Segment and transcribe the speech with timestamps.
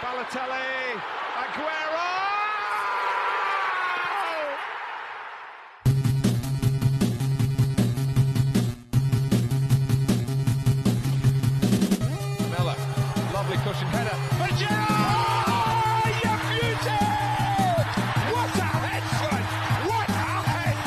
[0.00, 0.97] Balotelli,
[1.37, 2.09] Aguero!
[12.49, 12.75] Miller,
[13.33, 14.17] lovely cushion header.
[14.39, 16.13] But Gerrard!
[16.23, 16.99] You beauty!
[18.31, 19.43] What a head, son!
[19.87, 20.11] What a
[20.49, 20.77] head!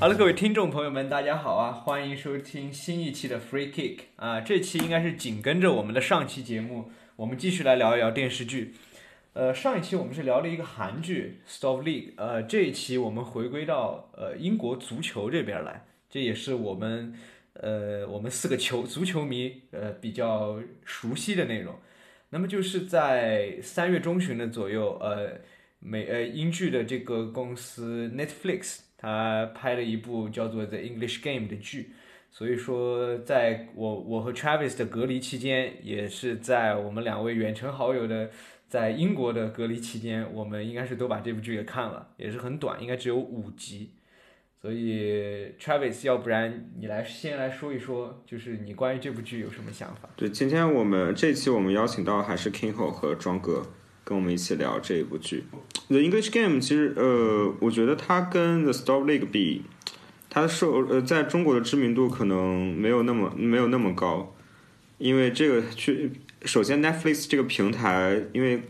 [0.00, 1.70] Hello，各位听众朋友们，大家好啊！
[1.72, 8.74] 欢迎收听新一期的 Free Kick 啊，这期应该是紧跟着我们的上期节目， 我们继续来聊一聊电视剧。
[9.34, 17.14] 呃，上一期我们是聊了一个韩剧《Stop League》，呃，这一期我们回归到呃英国足球这边来，这也是我们
[17.52, 21.76] 呃我们四个球足球迷呃比较熟悉的内容。
[22.30, 25.40] 那么就是在三月中旬的左右，呃，
[25.78, 31.92] 美呃英剧的这个公司 Netflix，它拍了一部叫做《The English Game》的剧。
[32.36, 38.28] 所以说，在我我和 Travis 的隔离期间，也是在我们两位远程好友的
[38.66, 43.92] 在英国的隔离期间，我们应该是都把这部剧给看了，也是很短，应该只有五集。
[44.60, 50.08] 所以 Travis，要不然你来先来说一说，就是你关于这部剧有什么想法？
[50.16, 53.64] 对，今天我们这期我们邀请到还是 Kingo 和庄哥
[54.02, 55.44] 跟我们一起聊这一部剧。
[55.86, 59.62] The English Game 其实呃，我觉得它跟 The Stop League 比，
[60.34, 64.34] 它的受呃在中国的知名度可能没有那么没有那么高，
[64.98, 66.10] 因为这个去
[66.44, 68.64] 首先 Netflix 这个平台因为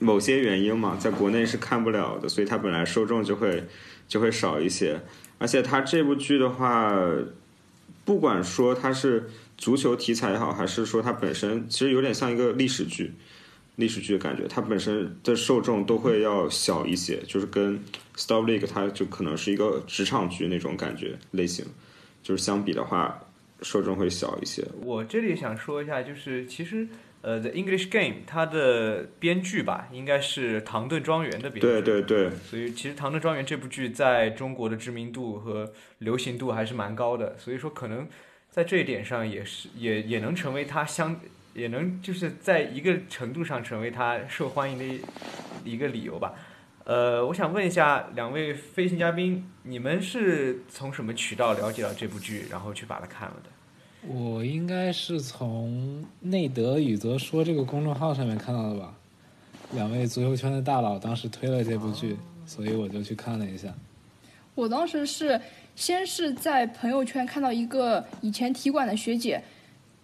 [0.00, 3.62] 某些原因嘛，在国内是看不了的，所以它本来受众就会
[4.08, 5.00] 就会少一些，
[5.38, 6.92] 而且它这部剧的话，
[8.04, 13.12] 不管说它是足球题材也好，还是说它本身其实有点像一个历史剧，
[13.76, 17.80] 历史剧的感觉，它本身的受众都会要小一些，就是跟
[18.16, 21.64] Stop League 它就可能是一个职场剧那种感觉类型，
[22.22, 23.18] 就是相比的话，
[23.62, 24.62] 受众会小一些。
[24.82, 26.86] 我这里想说一下，就是其实
[27.22, 31.60] 呃，《The English Game》它的编剧吧，应该是唐顿庄园的编剧。
[31.60, 38.06] 对对对，所以其实《唐顿庄园》这部剧在中国的知名度和流行度还是蛮高的，所以说可能
[38.50, 41.18] 在这一点上也是也也能成为它相
[41.54, 45.00] 也能就是在一个程度上成为他受欢迎的一
[45.74, 46.34] 一个理由吧。
[46.84, 53.50] 呃，我想问一下两位飞行嘉宾，你们是从什么渠道了解到这部剧，然后去把它看了的？
[54.08, 58.94] 我应该是从内德宇泽说这个公众号上面看到的吧，
[59.74, 63.72] 两位足球圈的大佬当时推了这部剧，所以我就去看了一下。
[64.56, 65.40] 我当时是
[65.76, 69.40] 先是在朋友圈看到一个以前体馆的学姐，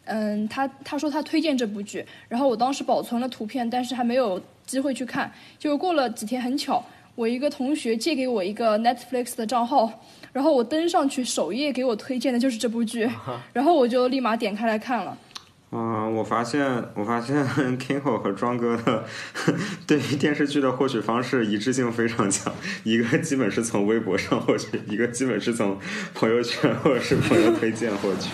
[0.08, 5.30] 嗯，他他说他推荐这部剧，然后我当时保存了图片，但是还没有机会去看。
[5.58, 10.02] 就过了几天，很巧，我一个同学借给我一个 Netflix 的账号，
[10.32, 13.08] 然后我登上去首页给我推荐的就是这部剧，
[13.52, 15.16] 然后我就立马点开来看了。
[15.70, 16.64] 嗯、我发现，
[16.94, 17.36] 我发现
[17.78, 19.04] Kingho 和庄哥的
[19.86, 22.50] 对于电视剧的获取方式一致性非常强，
[22.84, 25.78] 一个基本是从微博上获取，一个基本是从
[26.14, 28.30] 朋友圈或者是朋友推荐获取。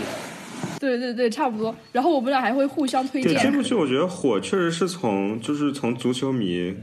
[0.84, 1.74] 对对对，差不多。
[1.92, 3.50] 然后我们俩还会互相推荐这。
[3.50, 6.74] 部剧，我觉得火确实是从就是从足球迷，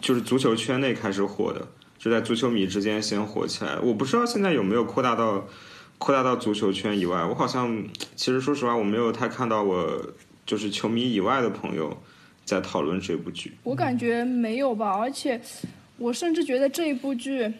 [0.00, 1.68] 就是足球圈内开始火的，
[1.98, 3.78] 就在足球迷之间先火起来。
[3.80, 5.46] 我不知道现在有没有扩大到
[5.98, 7.24] 扩大到足球圈以外。
[7.24, 7.84] 我好像
[8.16, 10.00] 其实说实话，我没有太看到我
[10.46, 11.96] 就是球迷以外的朋友
[12.44, 13.52] 在讨论这部剧。
[13.62, 15.40] 我感觉没有吧，而且
[15.98, 17.52] 我甚至觉得这一部剧，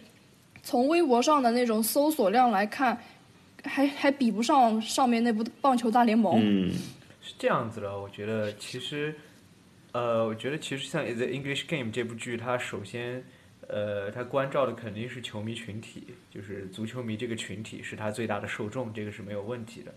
[0.63, 2.99] 从微博上的那种搜索量来看，
[3.65, 6.37] 还还比不上上面那部《棒球大联盟》。
[6.41, 6.71] 嗯，
[7.21, 9.15] 是这样子的，我觉得其实，
[9.93, 13.25] 呃，我觉得其实像《The English Game》这部剧，它首先，
[13.67, 19.95] 呃，它关照的肯定是球迷群体，就是足球迷这个群体是它最大的受众，这个是没有问题的。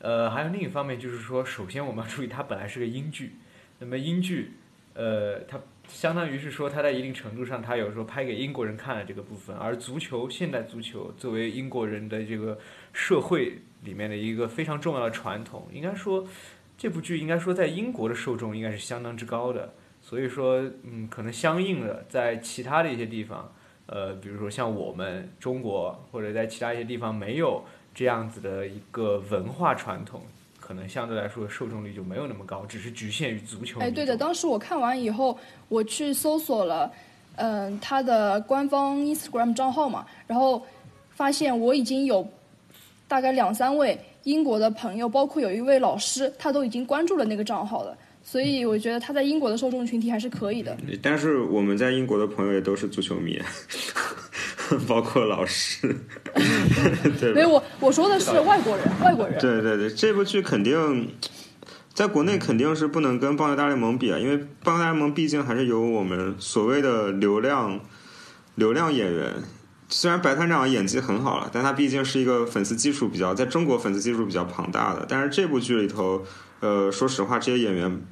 [0.00, 3.32] 呃，还有另一方面就是说，首先我们要注意，它本来是个英剧，
[3.80, 4.52] 那么英剧，
[4.94, 5.58] 呃，它
[5.88, 12.56] 相当于是说，它在一定程度上，它有时候拍给英国人看的这个部分，而足球，现代足球作为英国人的这个
[12.92, 16.26] 社会里面的一个非常重要的传统，应该说，
[16.76, 23.52] 这部剧应该说在英国的受众应该是相当之高的，所以说，嗯，可能相应的在其他的一些地方，
[23.86, 27.62] 呃，比如说像我们中国或者在其他一些地方没有
[27.94, 30.22] 这样子的一个文化传统，
[30.60, 33.80] 可能相对来说受众率就没有那么高，只是局限于足球。
[33.80, 35.38] 哎，对的，当时我看完以后，
[35.68, 36.92] 我去搜索了，
[37.36, 40.64] 嗯、他的官方 Instagram 账号嘛，然后
[41.10, 42.28] 发现我已经有
[43.08, 47.96] 大概两三位英国的朋友，包括有一位老师，他都已经关注了那个账号了。
[48.22, 50.76] 所以我觉得他在英国的受众群体还是可以的。
[51.00, 53.40] 但是我们在英国的朋友也都是足球迷，
[54.86, 55.96] 包括老师，
[57.34, 59.40] 没有，我我说的是外国人，外国人。
[59.40, 61.10] 对对对，这部剧肯定
[61.94, 67.80] 在国内肯定是不能跟棒球大联盟比啊，因为棒球大联盟毕竟还是有我们所谓的流量
[68.56, 69.32] 流量演员。
[69.90, 75.06] 虽然白团长演技很好了，但他毕竟是一个粉丝基础比较在中国粉丝基础比较庞大的。
[75.08, 76.22] 但是这部剧里头，
[76.60, 78.02] 呃，说实话，这些演员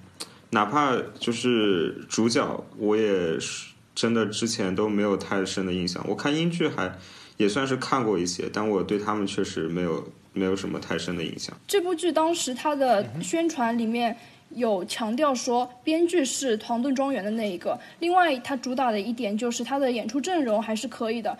[0.50, 6.02] 哪怕就是主角，我也是真的之前都没有太深的印象。
[6.08, 6.96] 我看英剧还
[7.36, 11.54] 也算是看过一些，但我对他们确实没有没有什么太深的印象。
[11.66, 14.16] 这部剧当时它的宣传里面
[14.50, 17.78] 有强调说，编剧是唐顿庄园的那一个。
[17.98, 21.36] 另外，它主打的一点就是它的演出阵容还是可以的。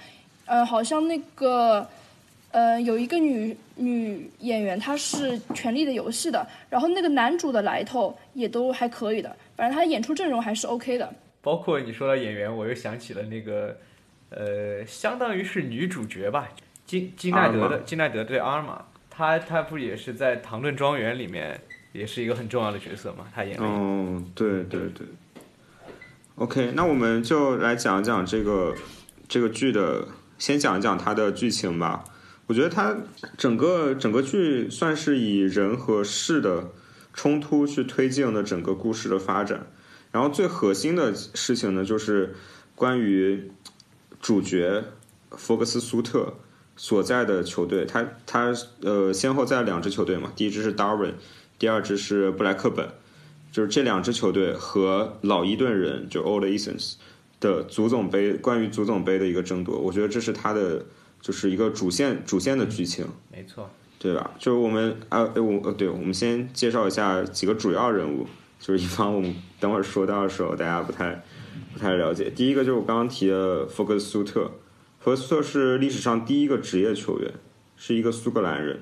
[0.47, 1.87] 呃，好像那个
[2.53, 9.37] 呃有一个女女演员，她是《权力的游戏》的，然后那个男主的来头也都还可以的。
[9.57, 11.13] 反正他演出阵容还是 OK 的。
[11.41, 13.77] 包括你说到演员，我又想起了那个，
[14.31, 16.49] 呃，相当于是女主角吧，
[16.85, 21.61] 金金奈德的金奈德对阿尔玛，她她不也是在《唐顿庄园》里面
[21.93, 23.27] 也是一个很重要的角色嘛？
[23.35, 23.67] 她演了。
[23.67, 25.07] 哦，对对对。
[26.35, 28.75] OK，那我们就来讲讲这个
[29.27, 30.07] 这个剧的，
[30.39, 32.05] 先讲一讲它的剧情吧。
[32.47, 32.97] 我觉得它
[33.37, 36.71] 整个整个剧算是以人和事的
[37.13, 39.67] 冲突去推进的整个故事的发展。
[40.13, 42.37] 然后最核心的事情呢，就是
[42.75, 43.51] 关于
[44.21, 44.85] 主角
[45.33, 46.35] 福克斯苏特
[46.77, 51.15] 所在的球队，他他呃先后在两支球队嘛，第一支是 Darwin，
[51.59, 52.89] 第二支是布莱克本，
[53.51, 56.95] 就是这两支球队和老伊顿人就 Old Easons
[57.41, 60.85] 的足总杯关于足总杯的一个争夺，我觉得这是他的
[61.21, 64.33] 就是一个主线主线的剧情，没错，对吧？
[64.39, 68.27] 就是我们啊，呃我呃对，我们先介绍一下几个主要人物。
[68.59, 71.23] 就是以防我们等会儿说到的时候大家不太
[71.75, 72.31] 不太了解。
[72.31, 74.51] 第一个就是我刚刚提的福克斯苏特，
[74.99, 77.31] 福克斯苏特是历史上第一个职业球员，
[77.77, 78.81] 是一个苏格兰人。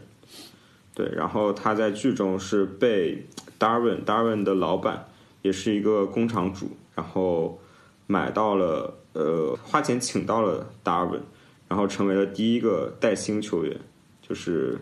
[0.95, 3.27] 对，然后他在剧中是被
[3.59, 5.09] Darwin Darwin 的老板，
[5.43, 7.61] 也是一个工厂主，然后
[8.07, 11.23] 买到了呃花钱请到了 Darwin，
[11.69, 13.81] 然后成为了第一个带薪球员，
[14.21, 14.79] 就是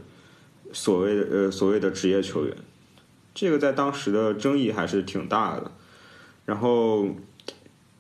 [0.73, 2.57] 所谓的呃所谓的职业球员。
[3.35, 5.71] 这个在当时的争议还是挺大的。
[6.45, 7.07] 然后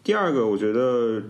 [0.04, 1.22] 第二个，我觉得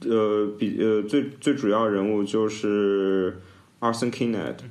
[0.00, 3.40] 呃比呃最最主要人物就是
[3.80, 4.64] Arson k i n e t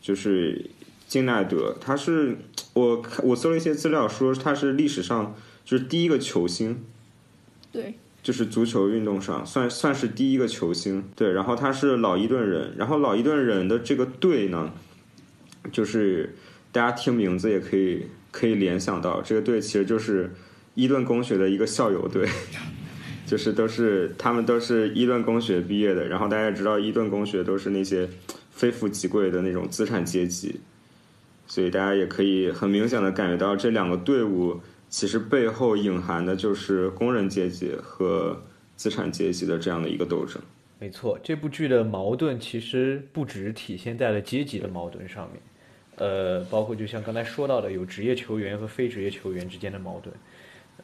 [0.00, 0.70] 就是
[1.08, 1.76] 金奈德。
[1.80, 2.38] 他是
[2.74, 6.84] 我我搜了一些资料，说他是历史上就是第一个球星，
[7.72, 11.04] 对，就是足球运动上算算是第一个球星。
[11.16, 14.72] 对，然后他是老伊顿人，然后老伊顿人的这个队呢，
[15.72, 16.34] 就是。
[16.74, 20.28] 大家听名字也可以可以联想到，这个队其实就是
[20.74, 22.28] 伊顿公学的一个校友队，
[23.24, 26.08] 就是都是他们都是伊顿公学毕业的。
[26.08, 28.08] 然后大家知道，伊顿公学都是那些
[28.50, 30.58] 非富即贵的那种资产阶级，
[31.46, 34.60] 所以大家也可以很明显的感觉到，这两个队伍
[34.94, 38.40] 其实背后隐含的就是工人阶级和
[38.76, 40.40] 资产阶级的这样的一个斗争。
[40.78, 45.42] 没错，这部剧的矛盾其实不只体现在了阶级的矛盾上面。
[45.96, 50.14] 呃，包括就像刚才说到的，有职业球员和非职业球员之间的矛盾，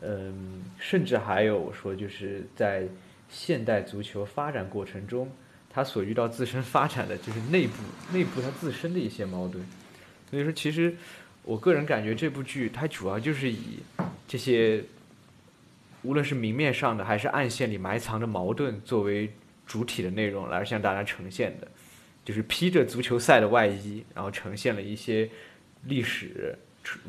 [0.01, 2.89] 嗯，甚至还有说就是在
[3.29, 5.31] 现代足球发展过程中，
[5.73, 7.75] 他所遇到自身发展的就是内部
[8.13, 9.65] 内部他自身的一些矛盾。
[10.29, 10.95] 所以说，其实
[11.45, 13.81] 我个人感觉这部剧它主要就是以
[14.29, 14.85] 这些
[16.03, 19.33] 无论是明面上的还是暗线里埋藏的矛盾作为
[19.67, 21.69] 主体的内容来向大家呈现的。
[22.23, 25.29] 就是披着足球赛的外衣，然后呈现了一些
[25.87, 26.57] 历史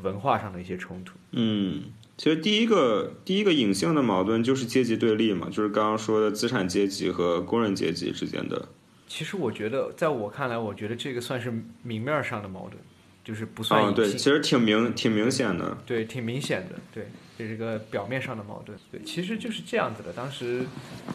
[0.01, 1.13] 文化上的一些冲突。
[1.31, 1.83] 嗯，
[2.17, 8.69] 其实第一个第一个隐性的矛盾就是阶级对立嘛，就是刚刚说的资产阶级和工人阶级之间的。
[9.07, 12.81] 其实我觉得，在我看来，我觉得这个算是明面上的矛盾，
[13.23, 13.95] 就是不算隐性。
[13.95, 15.77] 对，其实挺明挺明显的。
[15.85, 16.75] 对，挺明显的。
[16.93, 18.77] 对，这是个表面上的矛盾。
[18.91, 20.11] 对，其实就是这样子的。
[20.13, 20.65] 当时，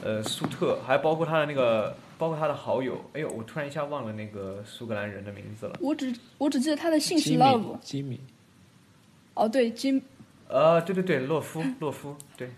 [0.03, 1.97] 呃，苏特还包括他的那个。
[2.19, 5.77] 包括他的好友，哎呦，我突然一下忘了那个苏格兰人的名字了。
[5.83, 7.79] 我只我只记得他的姓是 Love。
[7.81, 8.19] 吉米。
[9.35, 10.03] 哦，对，吉。
[10.49, 12.53] 呃，对对对，洛夫，洛夫，对，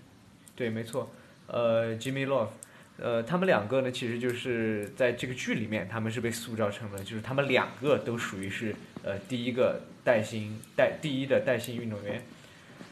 [0.55, 1.11] 对，没错，
[1.49, 2.51] 呃，Jimmy Love，
[2.99, 12.23] 呃，他们两个呢，其实就是在这个剧里面，他们是被塑造成了，就是他们两个都属于是呃第一个带薪带第一的带薪运动员，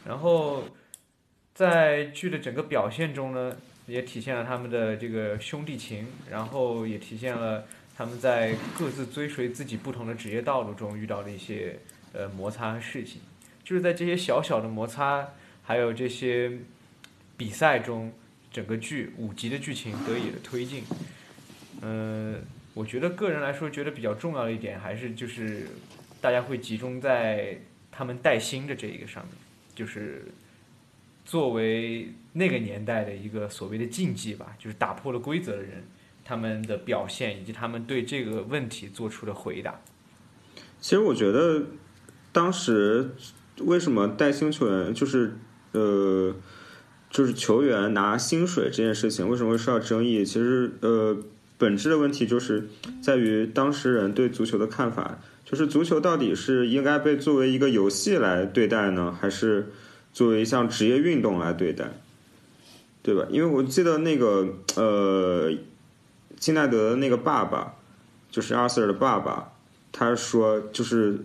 [0.05, 0.63] 然后
[1.53, 3.55] 在剧的整个表现中呢。
[3.87, 7.63] 也体现了他们的这个兄弟情，然后也体现了
[7.95, 11.79] 他们在各自追随自己不同的职业道路中遇到的一些
[12.11, 13.21] 呃摩擦和事情。
[13.63, 15.29] 就是在这些小小的摩擦，
[15.63, 16.51] 还有这些
[17.37, 18.11] 比赛中，
[18.51, 20.83] 整个剧五集的剧情得以的推进。
[21.81, 22.41] 嗯，
[22.73, 25.65] 我觉得个人来说，觉得比较重要的一点还是就是
[26.21, 27.59] 大家会集中在
[27.91, 29.33] 他们带薪的这一个上面，
[29.75, 30.25] 就是
[31.25, 35.83] 作为那个年代的一个所谓的禁忌吧，就是打破了规则的人，
[36.23, 39.81] 他们的表现以及他们对这个问题做出的回答。
[40.79, 41.63] 其实我觉得
[42.31, 43.15] 当时
[43.61, 45.37] 为什么带薪球员就是
[45.71, 46.35] 呃，
[47.09, 50.23] 就是球员拿薪水这件事情为什么会受到争议？
[50.23, 51.17] 其实呃，
[51.57, 52.69] 本质的问题就是
[53.01, 59.69] 在于当时人对足球的看法，就是足球到底是应该被作为一个游戏来对待呢，还是
[60.13, 61.91] 作为一项职业运动来对待？
[63.01, 63.25] 对吧？
[63.29, 65.51] 因为我记得那个呃，
[66.37, 67.75] 金奈德的那个爸爸，
[68.29, 69.53] 就是阿 Sir 的爸爸。
[69.93, 71.17] 他说，就是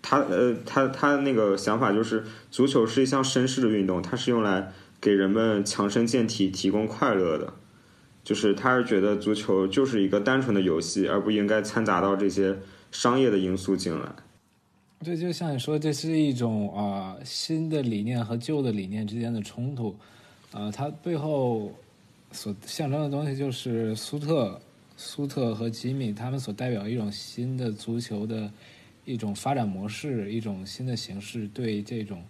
[0.00, 7.52] 他呃，他他那个想法就是，足球是一项绅士的运动，它是用来给人们强身健体、提供快乐的。
[8.26, 12.58] 就是他是觉得足球就是一个单纯的游戏，而不应该掺杂到这些
[12.90, 14.12] 商业的因素进来。
[15.04, 19.94] 对，就像你说，这是一种啊新的理念和旧的理念之间的冲突。
[20.50, 21.72] 啊，它背后
[22.32, 24.60] 所象征的东西就是苏特。
[24.96, 28.50] 苏特和吉米他们所代表一种新的足球的
[29.04, 32.24] 一种发展模式，一种新的形式，对这种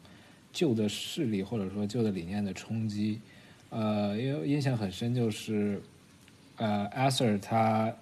[0.52, 3.18] 旧的势力或者说旧的理念的冲击。
[3.70, 5.80] 呃，因为印象很深，就是
[6.56, 7.94] 呃，阿 Sir 他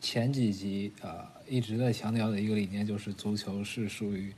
[0.00, 4.32] 前几集呃一直在强调的一个理念，就是足球是属于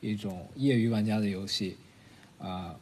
[0.00, 1.76] 一种业余玩家的游戏
[2.38, 2.78] 啊。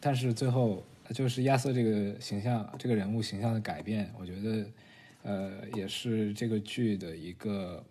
[0.00, 0.84] 但是最后
[1.14, 4.66] 就是亚瑟这个形象，这个人物形象的改变，我觉得。
[5.22, 7.84] 呃，也是这个剧的一个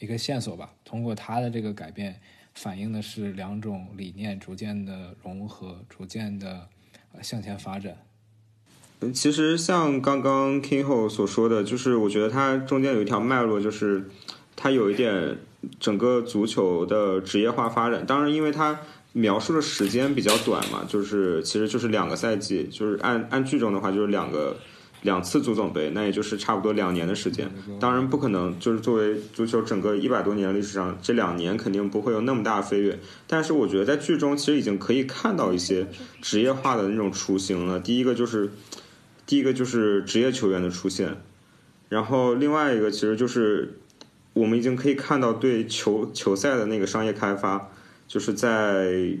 [0.00, 0.74] 一个线索吧。
[0.84, 2.20] 通过他的这个改变，
[2.54, 6.68] 反映的是两种理念逐渐的融合，逐渐的
[7.22, 7.96] 向前发展。
[9.00, 14.08] 嗯，其实像刚刚 King Ho 所说的就是，我觉得它中间有一条脉络，就是
[14.54, 15.38] 它有一点
[15.78, 18.04] 整个足球的职业化发展。
[18.06, 18.80] 当然，因为它
[19.12, 24.56] 描述的时间比较短嘛，就是其实就是两个赛季，就是按按剧中的话就是两个。
[25.02, 27.50] 两次足总杯，那也就是差不多两年的时间。
[27.80, 32.98] 当然不可能，就是作为足球整个一百多年历史上，这两年肯定不会有那么大飞跃。
[33.26, 35.86] 但是我觉得在剧中其实已经可以看到一些
[36.20, 37.80] 职业化的那种雏形了。
[37.80, 38.50] 第一个就是，
[39.24, 41.16] 第一个就是职业球员的出现，
[41.88, 43.78] 然后另外一个其实就是
[44.34, 47.70] 我们已经可以看到对球球赛的那个商业开发，
[48.06, 49.16] 就是在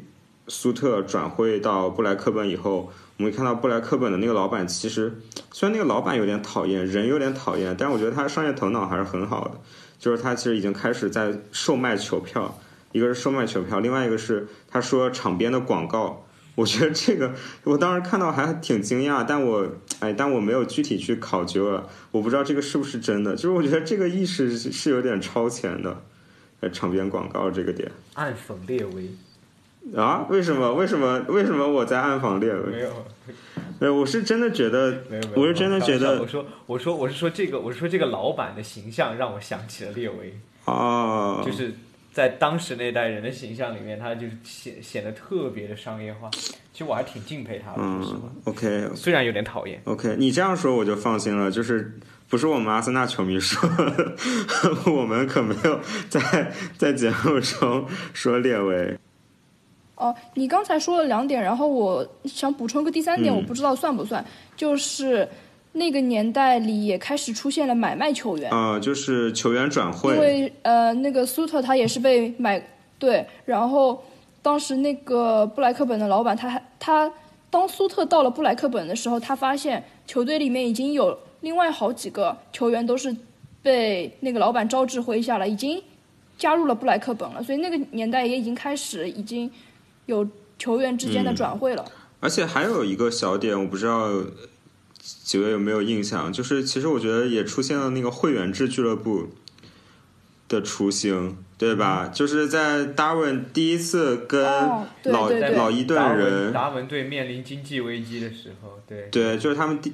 [0.46, 2.92] 苏特转会到布莱克本以后。
[3.20, 5.12] 我们看到布莱克本的那个老板，其实
[5.52, 9.60] 虽然那个老板有点讨厌，人有点讨厌，但我觉得他商业头脑还是很好的。
[9.98, 12.58] 就是他其实已经开始在售卖球票，
[12.92, 16.24] 一个是售卖球票，另外一个是他说场边的广告。
[16.54, 17.34] 我觉得这个
[17.64, 23.36] 我当时看到还挺惊讶，但我哎，但我没有具体去考究了，我不知道这个是不是真的。
[23.36, 26.02] 就是我觉得这个意识是有点超前的，
[26.62, 29.10] 在场边广告这个点，暗讽列维。
[29.96, 30.26] 啊？
[30.28, 30.74] 为什么？
[30.74, 31.18] 为什么？
[31.28, 32.70] 为什么我在暗访列维？
[32.70, 33.06] 没有，
[33.80, 33.94] 没有。
[33.94, 35.02] 我是真的觉得，
[35.34, 36.20] 我是真的觉得。
[36.20, 40.38] 我说，我说，我是说这个，我是说这个老板的形象让我想起了列维。
[40.64, 41.42] 啊。
[41.44, 41.72] 就是
[42.12, 46.28] 在当时那代人的形象里面，他就是显显得特别的商业化。
[46.30, 47.78] 其实我还挺敬佩他的。
[47.78, 48.30] 嗯。
[48.44, 48.88] OK。
[48.94, 49.80] 虽然有点讨厌。
[49.84, 51.50] OK，你这样说我就放心了。
[51.50, 53.68] 就是不是我们阿森纳球迷说，
[54.92, 58.96] 我们可没有在在节目中说列维。
[60.00, 64.24] 哦，你刚才说了两点，然后我想补充个第三点，我不知道算不算，
[64.56, 65.28] 就是
[65.72, 68.50] 那个年代里也开始出现了买卖球员。
[68.50, 72.60] 啊，就是球员转会，因为呃，那个苏特他也是被买
[72.98, 74.02] 对，然后
[74.40, 77.12] 当时那个布莱克本的老板，他还他
[77.50, 83.14] 当苏特到了布莱克本的时候，他发现球队里面已经有另外好几个球员都是
[83.62, 85.82] 被那个老板招致麾下了，已经
[86.38, 89.50] 加入了布莱克本了，所以那个年代也已经开始已经。
[90.10, 91.84] 有球员之间的转会了，
[92.18, 94.10] 而且还有一个小点，我不知道
[94.98, 99.28] 几位有没有印象，就是其实我觉得也出现了那个会员制俱乐部
[100.48, 102.08] 的雏形，对吧？
[102.12, 104.42] 就是在达文第一次跟
[105.04, 109.08] 老老伊顿人，达文队面临经济危机的时候，对。
[109.12, 109.92] 对，就是他们第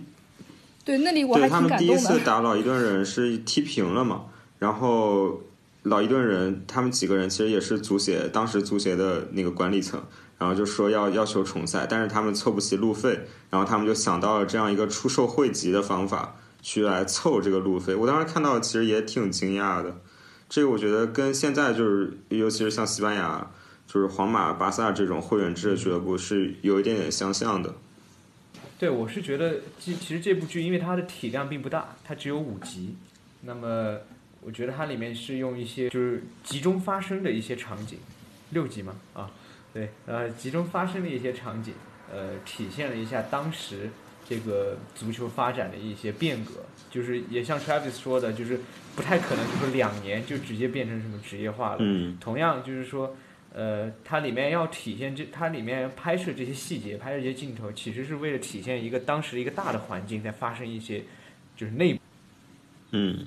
[0.83, 4.23] 对那里我还他们第一次打老伊顿人是踢平了嘛，
[4.59, 5.43] 然后。
[5.87, 10.03] 老一顿人，他们几个人其实也是足协当时足协的那个管理层，
[10.37, 17.95] 然后就说要要求重赛，但是他们凑不齐路费，然后他们就想到了这样一个出售汇集的方法去来凑这个路费。
[17.95, 19.97] 我当时看到其实也挺惊讶的，
[20.49, 23.49] 这个我觉得跟现在就是，尤其是像西班牙，
[23.87, 27.73] 就是皇马、巴萨这种会员制的俱乐部是有一点点相像的。
[28.77, 32.97] 对，我是觉得，其其实这部剧因为它的体量并不大，它只有五集，
[33.43, 33.97] 那么。
[34.47, 37.99] 我觉得它里面是用一些就是集中发生的一些场景，
[38.51, 39.29] 六集嘛啊，
[39.75, 41.75] 对，呃，集中发生的一些场景，
[42.13, 43.91] 呃，体现了一下当时
[44.25, 48.61] 这个足球发展的一些变革，就是也像 Travis 说的，就是
[48.95, 51.79] 不太可能就是两年就直接变成什么职业化了。
[51.81, 53.17] 嗯同样就是说，
[53.53, 61.03] 呃，它里面要体现这，它里面拍摄这些细节，拍摄这些镜头，其实是为了体现一个当时一个大的环境在发生一些
[61.57, 62.01] 就是内部。
[62.93, 63.27] 嗯，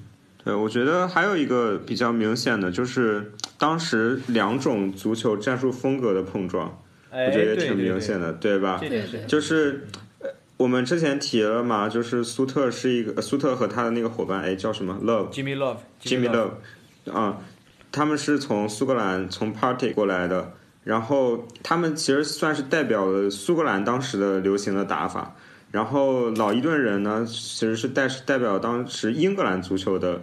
[0.50, 8.80] 对，我觉得还有一个比较明显的就是当时两种足球战术风格的碰撞，哎，我觉得也挺明显的，对吧？
[8.82, 9.88] 这点是对就是
[10.20, 15.32] 呃我们之前提了嘛，就是苏特是一个呃苏特和他的那个伙伴，哎，叫什么 Love。
[15.32, 17.38] Jimmy Love Jimmy Love 啊，
[17.92, 20.52] 他们是从苏格兰从 Party 过来的，
[20.84, 25.36] 然后他们其实算是代表了苏格兰当时的流行的打法。
[25.72, 30.20] 然后老伊顿人呢，其实是代代表当时英格兰足球的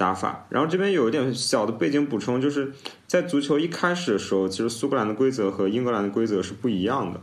[0.00, 0.46] 打法。
[0.48, 2.72] 然后这边有一点小的背景补充，就是
[3.06, 7.20] 在足球一开始的时候，其实苏格兰的规则和英格兰的规则是不一样的。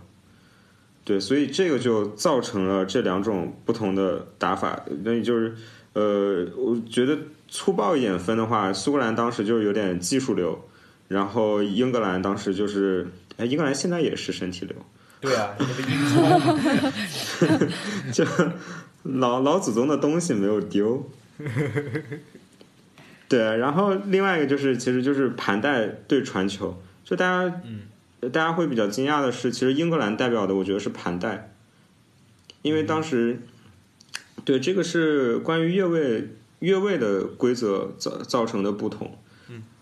[1.04, 4.86] 对，所以这个就造成了这两种不同的打法。
[5.04, 5.56] 那也就是，
[5.94, 7.18] 呃，我觉得
[7.48, 10.70] 粗暴一点分的话，苏格兰当时就是有点技术流，
[11.08, 13.08] 然后英格兰当时就是，
[13.38, 14.76] 哎，英格兰现在也是身体流，
[15.20, 15.56] 对啊，
[18.14, 18.24] 就
[19.02, 21.10] 老老祖宗的东西没有丢。
[23.30, 31.54] 对，然后另外一个就是，其实就是盘带对传球，就大家，嗯，大家会比较惊讶的是，其实英格兰代表的我觉得是盘带，
[32.62, 33.42] 因为当时，
[34.46, 36.30] 对这个是关于越位
[36.60, 39.18] 越位的规则造造成的不同。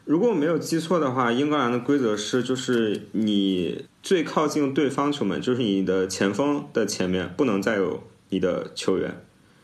[0.05, 9.19] 如果我没有记错的话，英格兰的规则是，就是你最靠近对方球门，就是你的前锋的前面不能再有你的球员。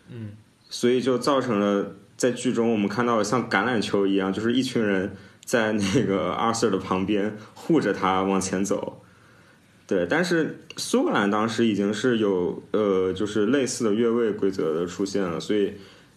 [0.09, 0.31] 嗯，
[0.67, 5.11] 所以就造成了在剧中我们看到像橄榄球一样，就是一群人
[5.43, 9.01] 在那个阿 Sir 的旁边护着他往前走。
[9.87, 15.73] 对，但是苏格兰当时已经是有呃，就是类似的越位规则的出现了，所以，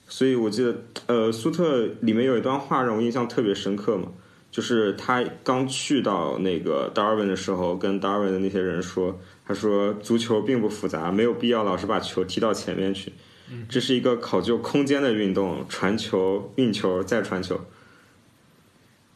[0.07, 4.09] 所以我记得呃，苏特里面有一段话让我印象特别深刻嘛，
[4.51, 13.11] 就是他刚去到那个达尔文的时候，跟达尔文的那些人说，他说足球并不复杂，没有必要老是把球踢到前面去，
[13.69, 17.61] 这是一个考究空间的运动，传球、运球再传球。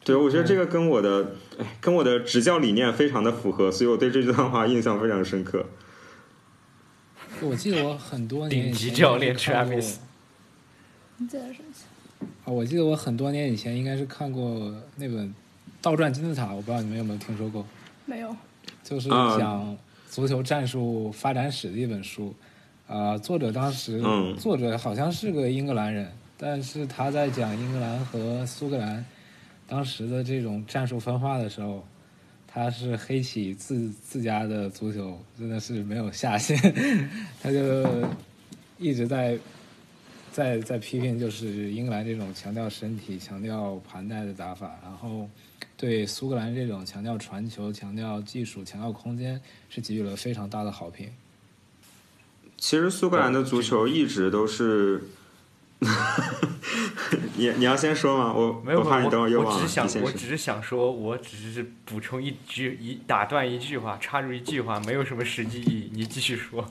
[0.03, 5.65] 对，我觉得这个跟我的，哎，跟我的执教理念非常的符合，所以我对这段话印象非常深刻。
[7.41, 9.95] 我记得我很多年以顶级前教练 Travis
[11.17, 11.85] 你再来说一次。
[12.45, 15.27] 啊，我记得我很多年以前应该是看过那本
[15.81, 17.65] 《倒转金字塔》，我不知道你们有没有听说过，
[18.05, 18.35] 没有，
[18.83, 19.77] 就是啊讲
[20.09, 22.33] 足球战术发展史的一本书。
[22.89, 29.05] 啊、作者当时、嗯作者好像是个英格兰人，但是他在讲英格兰和苏格兰
[29.67, 31.85] 当时的这种战术分化的时候，
[32.47, 36.57] 他是黑起自自家的足球，真的是没有下限，
[37.39, 37.85] 他就
[38.79, 39.37] 一直在
[40.31, 45.29] 在在批评就是英格兰这种强调身体、强调盘带的打法，然后
[45.77, 51.07] 对苏格兰这种强调传球、强调技术、强调空间是给予了非常大的好评。
[52.59, 55.01] 其实苏格兰的足球一直都是，
[57.37, 58.33] 你你要先说吗？
[58.33, 59.55] 我没有，我怕你等我又忘了。
[59.55, 65.89] 我只是想你，先说我只是想说，我只是补充一句，一打断一句话，插入一句话，没有什么实际意义。
[65.93, 66.69] 你继续说。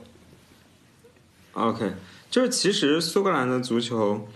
[1.55, 1.95] OK，
[2.31, 4.29] 就是其实苏格兰的足球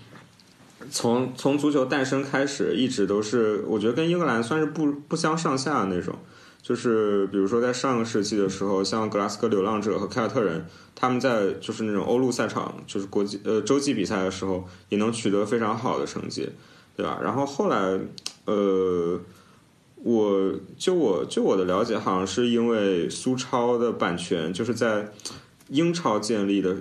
[0.91, 6.19] 从从足球诞生开始，一直都是我觉得跟英格兰算是不不相上下的那种。
[6.63, 16.49] 就是比如说在上个世纪的时候，像格拉斯哥流浪者和凯尔特人，他们在就是那种欧陆赛场，就是国际呃洲际比赛的时候，也能取得非常好的成绩，
[16.97, 17.19] 对吧？
[17.23, 18.01] 然后后来
[18.47, 19.21] 呃。
[20.05, 25.09] 我就我就我的了解，好像是因为苏超的版权就是在
[25.69, 26.75] 英超建立的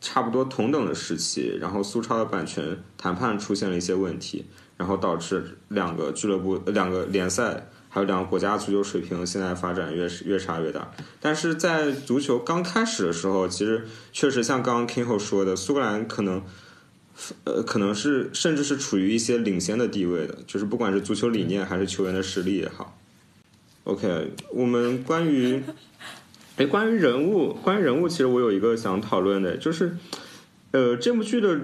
[0.00, 4.44] 差不多同等的时期，然后苏超的版权谈判出现了一些问题，
[4.76, 10.90] 然后导致两个俱乐部、两个联赛还有两个国家足球水平现在发展越越差越大。
[11.20, 16.42] 但是在足球刚开始的时候，其实确实像刚刚 Kingo 说的，苏格兰可能。
[17.42, 22.96] 呃，可能是甚至是处于一些领先的地位的，就是不管是足球理念还是球员的实力也好。
[23.82, 25.60] OK，我们关于，
[26.58, 29.96] 哎，关于人物，关于人物，其实我有一个想讨论的，就是，
[30.70, 31.58] 呃，这部剧的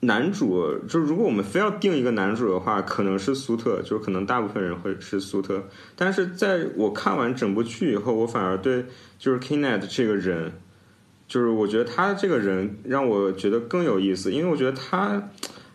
[0.00, 8.86] 男主，就如果我们非要定一个男主的话，可能是苏特，就是可能大部分人会是苏特，但是在我看完整部剧以后，我反而对
[9.18, 10.52] 就是 Kinet 这个人。
[11.28, 15.28] 就是我觉得他这个人让我觉得更有意思，因为我觉得他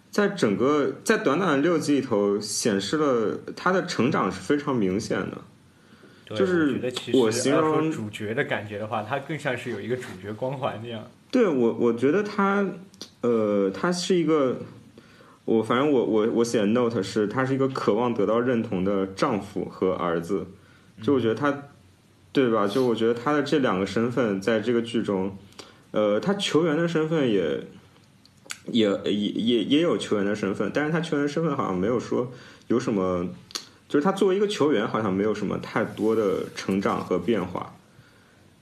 [0.10, 5.40] 在整个在短短的六集里头显示了他的成长是非常明显的。
[6.36, 6.80] 对就是
[7.14, 11.04] 我形容主角的感觉的话，他更像是有一个主角光环那样。
[11.30, 12.66] 对我，我觉得他，
[13.22, 14.58] 呃，他是一个，
[15.46, 20.48] 我反正我我我写的 note 是，他是一个渴望得到认同的丈夫和儿子。
[21.02, 21.64] 就我觉得他，
[22.32, 22.68] 对吧？
[22.68, 25.38] 就我觉得他的这两个身份在这个剧中，
[25.92, 27.62] 呃，他球员的身份也
[28.68, 32.32] 也也也也有球员的身份，但是他球员身份好像没有说
[32.68, 33.28] 有什么，
[33.92, 37.76] 就是他作为一个球员，好像没有什么太多的成长和变化。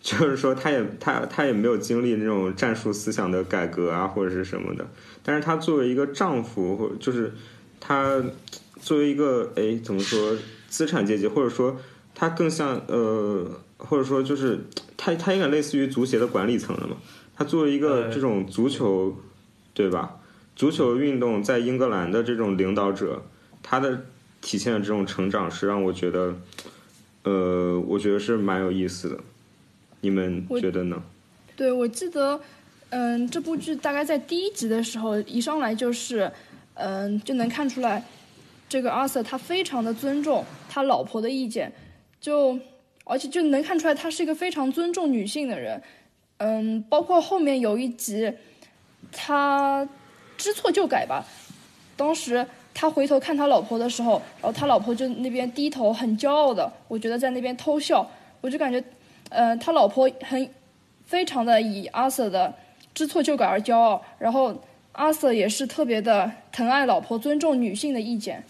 [0.01, 4.87] 就是说，他也他他也没有经历那种战术思想的改革啊，或者是什么的。
[5.21, 7.31] 但是他作为一个丈夫，或就是
[7.79, 8.23] 他
[8.81, 10.35] 作为一个哎怎么说
[10.67, 11.77] 资产阶级，或者说
[12.15, 13.45] 他更像呃，
[13.77, 14.61] 或者说就是
[14.97, 16.97] 他他应该类似于足协的管理层了嘛。
[17.35, 19.15] 他作为一个呃这种足球，
[19.75, 20.15] 对吧？
[20.55, 23.21] 足球运动在英格兰的这种领导者，
[23.61, 24.05] 他的
[24.41, 26.36] 体现的这种成长是让我觉得，
[27.23, 29.19] 呃，我觉得是蛮有意思的。
[30.02, 31.02] 你们觉得呢？
[31.56, 32.39] 对，我记得，
[32.89, 36.32] 嗯，这部剧大概在第一集的时候，一上来就是，
[36.75, 38.02] 嗯，就能看出来，
[38.69, 41.73] 这个阿 Sir 他非常的尊重他老婆的意见，
[42.21, 42.58] 就
[43.04, 45.84] 而且就能看出来他是一个非常尊重女性的人，
[46.38, 48.32] 嗯，包括后面有一集，
[49.12, 49.86] 他
[50.38, 51.25] 知错就改吧，
[51.97, 58.10] 当时他回头看他老婆的时候，然后他老婆就那边低头很骄傲的，我觉得在那边偷笑，
[58.41, 58.82] 我就感觉，
[59.29, 60.49] 呃，他老婆很
[61.05, 62.53] 非常的以阿 Sir 的
[62.93, 64.62] 知错就改而骄傲，然后
[64.93, 68.43] 阿 Sir 也是特别的疼爱老婆，尊重女性的意见。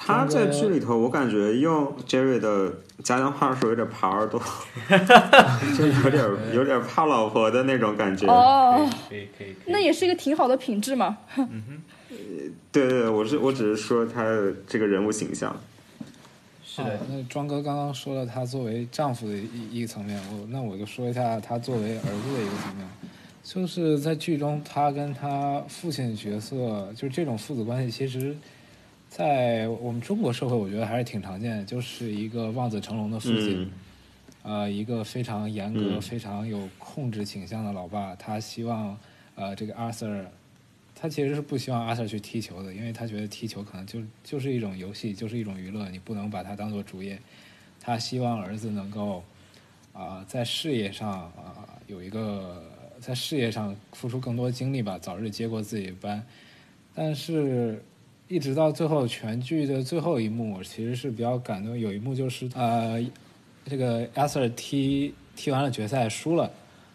[0.00, 4.40] 他在剧里头，我感觉用 Jerry 的家乡话说，有点耙耳朵，
[5.76, 8.24] 就有点有点怕老婆的那种感觉。
[8.28, 9.56] 哦，可以可以。
[9.66, 11.18] 那也是一个挺好的品质嘛。
[12.70, 15.54] 对对对，我是我只是说他的这个人物形象。
[16.64, 22.86] 是的啊，那庄哥刚刚说了他作为丈夫的一一个层面，我那我就说一下他作为儿子的一个层面，
[23.42, 28.36] 就是在剧中他跟他父亲的角色，就是这种父子关系，其实，
[29.08, 33.62] 在我们中国社会，我觉得还是挺常见的，就是一个望子成龙的父亲。
[33.62, 33.70] 嗯
[34.44, 38.96] 呃，一个非常严格、嗯非常有控制倾向的老爸，他希望
[39.34, 40.24] 呃这个 Arthur，
[41.00, 47.18] 他其实是不希望 Arthur 去踢球的，因为他觉得踢球可能就就是一种游戏，就是一种娱乐，你不能把它当做主业。
[47.80, 49.22] 他希望儿子能够
[49.92, 52.62] 啊、在事业上啊、有一个
[53.00, 56.24] 在事业上付出更多精力吧，早日接过自己的班。
[56.94, 57.80] 但是，
[58.26, 61.78] 一直到最后全剧的最后一幕，我其实是比较感动。
[61.78, 63.00] 有一幕就是呃，
[63.64, 66.50] 这个阿 Sir 踢踢完了决赛输了，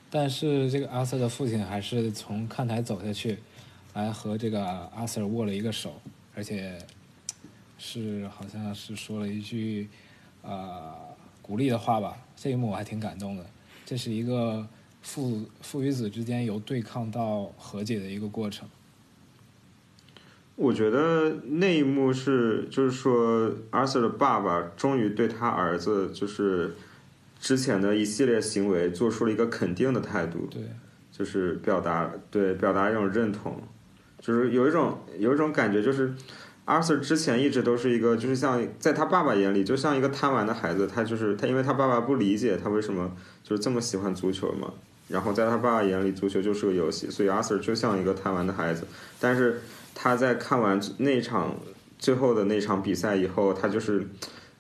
[0.10, 3.38] 但是这个阿 Sir 的父亲还是从看台走下去，
[3.94, 4.64] 来和这个
[4.96, 6.02] 阿 Sir 握了一个手，
[6.36, 6.78] 而且
[7.78, 9.88] 是好像是说了一句
[10.42, 10.94] 呃
[11.42, 12.18] 鼓励的话吧。
[12.36, 13.46] 这一幕我还挺感动的。
[13.86, 14.68] 这是一个
[15.02, 18.68] 父父与子之间由对抗到和解的一个过程。
[20.56, 26.76] 我觉得那一幕是，就是说，Arthur 的爸爸终于对他儿子就是
[27.40, 30.62] 之前的一系列行为做出了一个肯定的态度，对，
[31.12, 33.60] 就是表达对表达一种认同，
[34.24, 36.14] 就是有一种有一种感觉，就是
[36.66, 43.12] Arthur 之前一直都是一个，就是像在他爸爸眼里，就像一个贪玩的孩子，他就是他，因为他爸爸不理解他为什么
[43.44, 44.72] 就是这么喜欢足球嘛，
[45.10, 48.88] 然后在他爸爸眼里，足球就是个游戏，所以 Arthur 就像一个贪玩的孩子，
[49.20, 49.60] 但是
[49.94, 51.54] 他在看完那场
[52.00, 54.08] 最后的那场比赛以后，他就是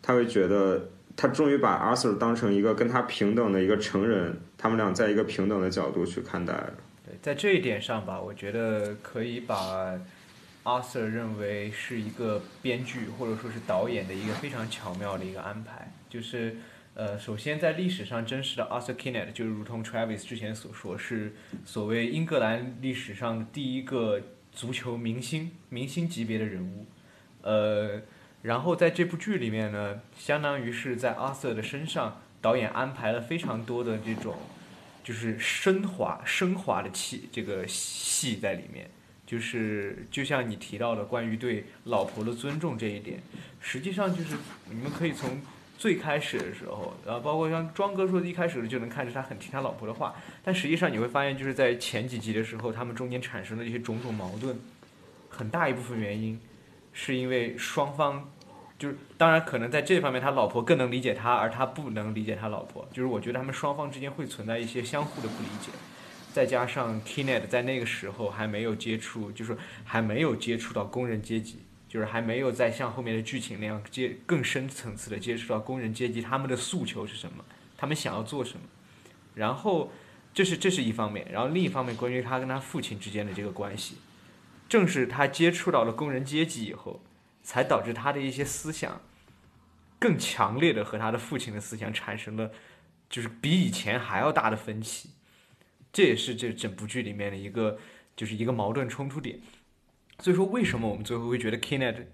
[0.01, 0.89] 他会觉得。
[1.15, 6.73] 他终于把 Arthur 当成一个跟他平等的一个成人，他们俩在一个平等的角度去看待了。
[7.23, 9.97] 在这一点上吧，我觉得可以把
[10.65, 16.57] Arthur 认为是一个编剧或者说是导演的一个非常巧妙的一个安排，就是
[16.95, 21.33] 呃，首先在历史上真实的 Arthur Kinnett 就如同 Travis 之前所说，是
[21.63, 24.19] 所谓英格兰历史上第一个
[24.51, 26.85] 足球明星、明星级别的人物，
[27.41, 28.01] 呃。
[28.41, 34.35] 然后在这部剧里面呢，相当于是在阿瑟的身上，导演安排了非常多的这种，
[35.03, 38.89] 就是升华、升华的气这个戏在里面。
[39.25, 43.19] 就是就像你提到的关于对老婆的尊重这一点，
[43.59, 44.35] 实际上就是
[44.69, 45.41] 你们可以从
[45.77, 50.13] 最开始的时候，然后包括像庄哥说的，一开始就能看出他很听他老婆的话，
[50.43, 54.59] 但实际上你会发现，就是在前几集的时候，他们中间产生的一些种种矛盾，
[55.29, 56.39] 很大一部分原因
[56.91, 58.29] 是因为双方。
[58.83, 62.85] 就是当然，可能在这方面，他老婆更能理解他，而他不能理解他老婆。
[62.91, 65.71] 就是我觉得他们双方之间会存在一些相互的不理解，
[66.33, 77.45] 再加上 Kinet 在那个时候还没有接触，就是还没有接触到工人阶级，就是还没有再像后面的剧情那样接更深层次的接触到工人阶级他们的诉求是什么，
[77.77, 78.65] 他们想要做什么。
[79.33, 79.93] 然后
[80.33, 83.95] 这是这是一方面，然后另一方面关于他跟他父亲之间的这个关系，
[84.67, 86.99] 正是他接触到了工人阶级以后，
[87.43, 89.01] 才导致他的一些思想
[89.99, 92.51] 更强烈的和他的父亲的思想产生了
[93.09, 95.09] 就是比以前还要大的分歧。
[95.91, 97.77] 这也是这整部剧里面的一个
[98.15, 99.39] 就是一个矛盾冲突点。
[100.19, 102.05] 所以说，为什么我们最后会觉得 Kinet，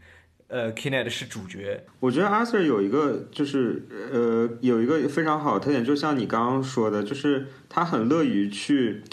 [0.48, 1.86] 呃，Kinet 是主角？
[2.00, 9.04] 我觉得 Arthur 有一个就是呃有一个非常好的特点，就像你刚刚说的，就是他很乐于去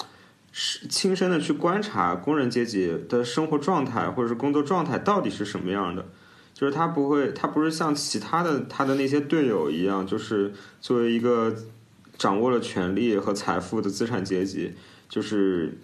[0.59, 6.07] 是亲身的去观察工人阶级的生活状态或者是工作状态到底是什么样的。
[6.55, 11.55] 就是他不会，他不是像其他的他的那些队友一样，就是作为一个
[12.17, 14.73] 掌握了权力和财富的资产阶级，
[15.11, 15.77] 就是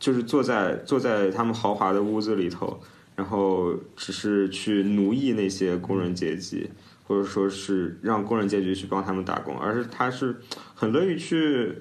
[0.00, 2.80] 就是坐在坐在他们豪华的屋子里头，
[3.14, 6.68] 然后只是去奴役那些工人阶级，
[7.06, 10.34] 或者说是让工人阶级去帮他们打工，而是他是
[10.74, 11.78] 很乐意去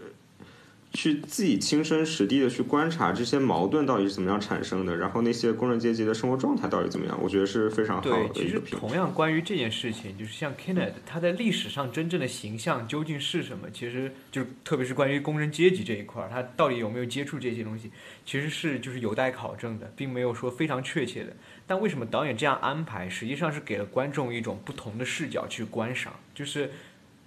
[0.95, 8.77] 去自己亲身实地的去观察这些矛盾到底是怎么样产生的，然后那些工人阶级的生活状态到底怎么样，我觉得是非常好，的其实一个评价。
[8.79, 13.69] 同样关于这件事情，就是像 Kenneth，他在历史上真正的形象究竟是什么？
[13.71, 17.91] 其实就是特别是关于工人阶级这一块儿，他到底有没有接触这些东西，
[18.25, 21.33] 其实是就是有待考证的，并没有说非常确切的。
[21.67, 26.71] 但为什么导演这样安排，实际上是给了观众一种不同的视角去观赏，就是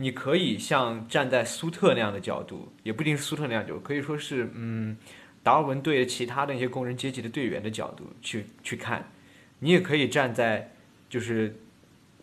[0.00, 4.96] 你可以像站在苏特那样的角度，也不一定是苏特那样的角度，可以说是嗯，
[5.42, 9.11] 达尔文对其他的一些工人阶级的队员的角度去去看，
[9.58, 10.72] 你也可以站在
[11.08, 11.58] 就是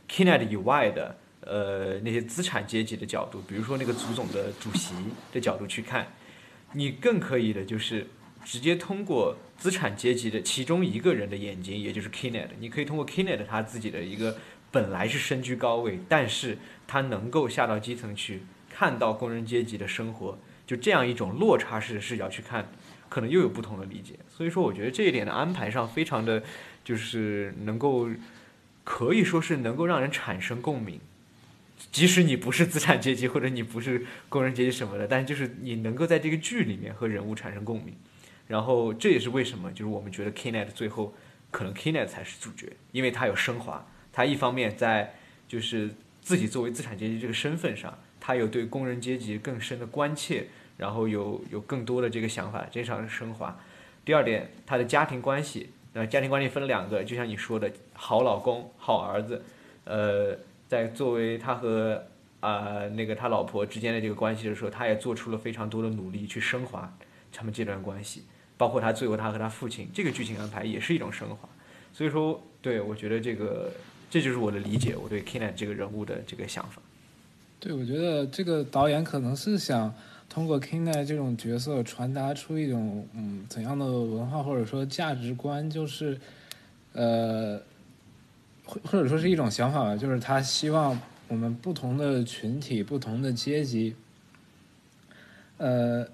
[0.10, 4.94] Kinet 以外的呃那些资产阶级的角度，比如说那个足总的主席
[5.34, 6.08] 的角度去看，
[6.72, 8.08] 你更可以的就是
[8.46, 14.38] 直接通过资产阶级的其中一个人的眼睛，也就是 Kinet，你可以通过 Kinet 他自己的一个
[14.76, 22.68] 本来是身居高位，但是他能够下到基层去看到工人阶级的生活，就这样一种落差式的视角去看，
[23.08, 24.16] 可能又有不同的理解。
[24.28, 26.44] 所以说，我觉得这一点的安排上非常的，
[26.84, 28.10] 就是能够
[28.84, 31.00] 可以说是能够让人产生共鸣。
[31.90, 37.96] 即使你不是资产阶级或者你不是工人阶级什么的，但就是你能够在这个剧里面和人物产生共鸣，
[38.48, 41.14] 然后这也是为什么就是我们觉得 Kinet 最后
[41.50, 43.86] 可能 Kinet 才是主角，因为他有升华，
[44.16, 45.14] 他一方面在
[45.46, 45.90] 就是
[46.22, 50.48] 自己作为资产阶级这个身份上，他有对工人阶级更深的关切，
[50.78, 53.60] 然后有有更多的这个想法，这上升华。
[54.06, 59.44] 第二点，他的家庭关系，那家庭关系分两个，就像你说的，好老公、好儿子，
[59.84, 60.38] 呃，
[60.70, 62.02] 在作为他和
[62.40, 66.96] 啊、那个他老婆之间的这个关系的时候，他也做出了非常多的努力去升华
[67.34, 68.24] 他们这段关系，
[68.56, 71.50] 包括他最后他和他父亲这个剧情安排也是一种升华。
[71.92, 73.72] 所以说，对我觉得这个
[74.10, 76.82] 这就是我的理解，我对 Kinet 这个人物的这个想法。
[77.60, 79.94] 对，我觉得这个导演可能是想
[80.30, 86.20] 通过 King 奈这种角色传达出一种嗯怎样的文化或者说价值观，就是
[86.94, 87.60] 呃，
[88.66, 93.96] 或或者说是一种想法吧，就是他希望我们不同的群体、不同的阶级，
[95.58, 96.08] 呃，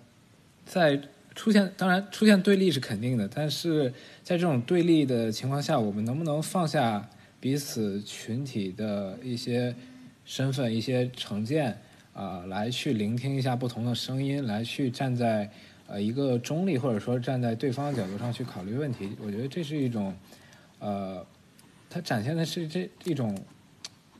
[0.66, 1.02] 在
[1.36, 7.10] 出现当然出现对立是肯定的，但是在这种对立的情况下，我们能不能放下
[7.42, 9.76] 彼此群体的一些
[10.24, 11.78] 身份、一些成见
[12.14, 15.50] 啊、来去聆听一下不同的声音，来去站在
[15.88, 19.10] 呃一个中立或者说站在对方的角度上去考虑问题。
[19.20, 20.16] 我觉得这是一种
[20.80, 21.26] 呃，
[21.90, 23.36] 它展现的是这一种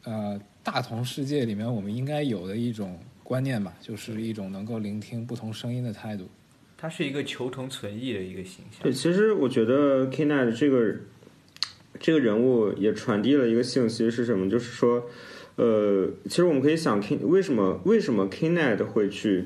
[0.04, 6.28] 呃大同世界里面我们应该有的一种观念吧，就是一种能够聆听不同声音的态度。
[6.78, 8.92] 他是一个求同存异的一个形象对，。
[8.92, 10.96] 其实我觉得 Kinet 这个
[12.02, 14.50] 这个人物也传递了一个信息是什么？
[14.50, 15.08] 就是说，
[15.56, 19.46] 呃，其实我们可以想 King 为什么为什么 Kinet 会去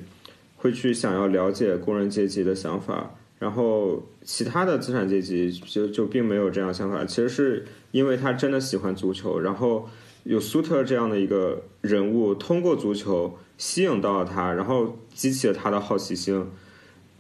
[0.56, 7.04] 会去想要了解工人阶级的想法，然后其他的资产阶级就就并没有这样想法。
[7.04, 9.90] 其实是因为他真的喜欢足球，然后
[10.24, 16.48] 有苏特这样的一个人物，通过足球吸引到了他，然后激起了他的好奇心。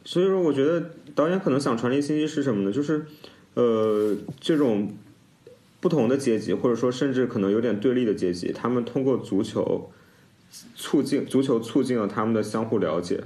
[0.05, 2.71] 所以说，我觉得导演可能想传递信息是什么呢？
[2.71, 3.05] 就是，
[3.55, 4.95] 呃，这种
[5.85, 9.87] 不同的阶级，或者说甚至可能有点对立的阶级，他们通过足球
[10.75, 13.23] 促进足球促进了他们的相互了解。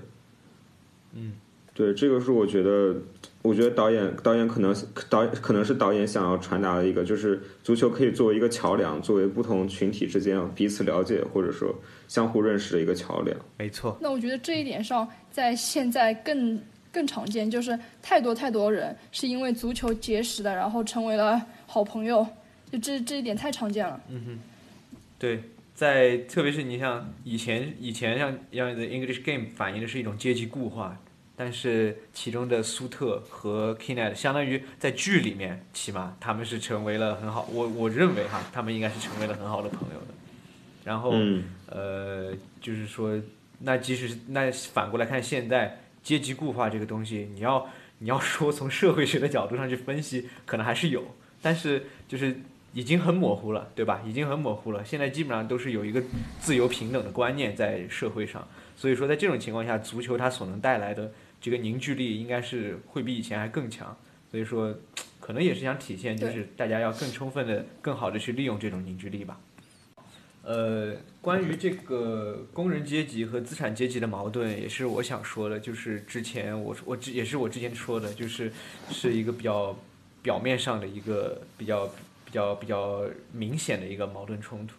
[1.14, 1.32] 嗯，
[1.74, 2.94] 对，这个是我觉得，
[3.44, 4.76] 我觉得导演导演可能
[5.10, 11.74] 导可能是导演想要传达的一个，就是足球可以作为一个桥梁，作为不同群体之间彼此了解或者说
[12.10, 13.34] 相互认识的一个桥梁。
[13.58, 22.28] 没错，那我觉得这一点上，在现在更更常见，就是太多太多人是因为足球结识的，然后成为了好朋友，
[22.72, 24.00] 就这这一点太常见了。
[24.10, 24.40] 嗯哼
[25.18, 25.44] 对，
[25.76, 30.98] 在特别是你像以前以前像像的 English Game 反映的是一种阶级固化，
[31.36, 40.08] 但是其中的苏特和 Kinet 相当于在剧里面，起码他们是成为了很好，我我认为哈，他们应该是成为了很好的朋友的。
[40.84, 43.22] 然后、嗯呃，就是说，
[43.60, 51.04] 那即使是那反过来看，现在阶级固化这个东西，你要你要说从社会学的角度上去分析，可能还是有，
[51.42, 52.36] 但是就是
[52.74, 54.02] 已经很模糊了，对吧？
[54.06, 54.84] 已经很模糊了。
[54.86, 56.04] 现在基本上都是有一个
[56.40, 63.98] 自由平等的观念在社会上，所以说在这种情况下，足球它所能带来的这个凝聚力，应该是会比以前还更强。
[64.30, 64.76] 所以说，
[65.20, 69.40] 可能也是想体现，就是大家要更充分的、更好的去利用这种凝聚力吧。
[70.44, 78.52] 呃，关于这个工人阶级和资产阶级的矛盾，也是我想说的，就是之前我我之也是我之前说的，就是
[78.90, 79.76] 是一个比较
[80.22, 81.90] 表面上的一个比较
[82.30, 84.76] 比较比较明显的一个矛盾冲突。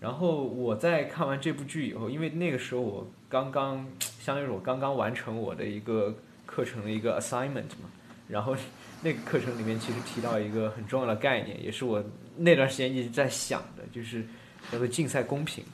[0.00, 7.88] 然后我在看完这部剧以后，因为那个时候我刚刚，相当于我刚刚完成我的一个课程的一个 assignment 嘛，
[8.28, 8.54] 然后
[9.02, 12.04] 那个课程里面其实提到一个很重要的概念，也是我
[12.36, 14.22] 那段时间一直在想的，就是
[14.70, 15.64] 叫做竞赛公平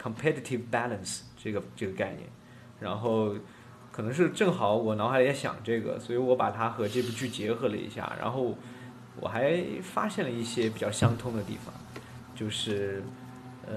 [0.00, 2.28] （competitive balance） 这个这个概念。
[2.80, 3.34] 然后
[3.90, 8.56] 可能是正好我脑海里也想这个，所以我把它和这部剧结合了一下，然后
[9.20, 11.74] 我还发现了一些比较相通的地方，
[12.34, 13.02] 就是
[13.66, 13.74] 呃，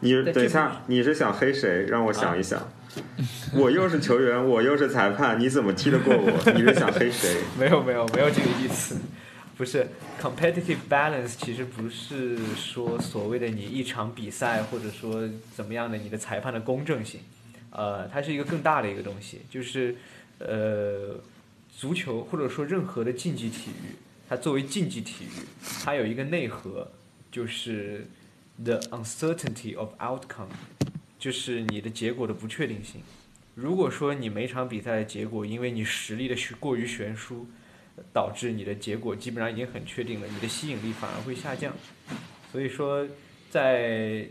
[0.00, 1.86] 你等一下，你是想黑谁？
[1.86, 2.68] 让我想一想。
[3.54, 6.52] 我又是球员，我又是裁判，你怎么踢得过我？
[6.52, 7.42] 你是想黑谁？
[7.58, 8.96] 没有没有没有这个意思，
[9.56, 9.86] 不是
[10.20, 17.20] competitive balance，其实不是说所谓的你一场比赛或者说怎么样的你的裁判的公正性，
[17.70, 19.94] 呃，它是一个更大的一个东西，就是
[20.38, 21.20] 呃，
[21.76, 23.94] 足球或者说任何的竞技体育，
[24.28, 25.46] 它作为竞技体育，
[25.82, 26.90] 它有一个内核，
[27.30, 28.06] 就是
[28.62, 30.48] the uncertainty of outcome，
[31.18, 33.00] 就是你的结果的不确定性。
[33.54, 37.46] 如果说你每场比赛的结果，因为你实力的过于悬殊，
[38.12, 41.74] 导致你的结果基本上已经很确定了，你的吸引力反而会下降。
[42.52, 43.08] 所以说，
[43.50, 44.28] 在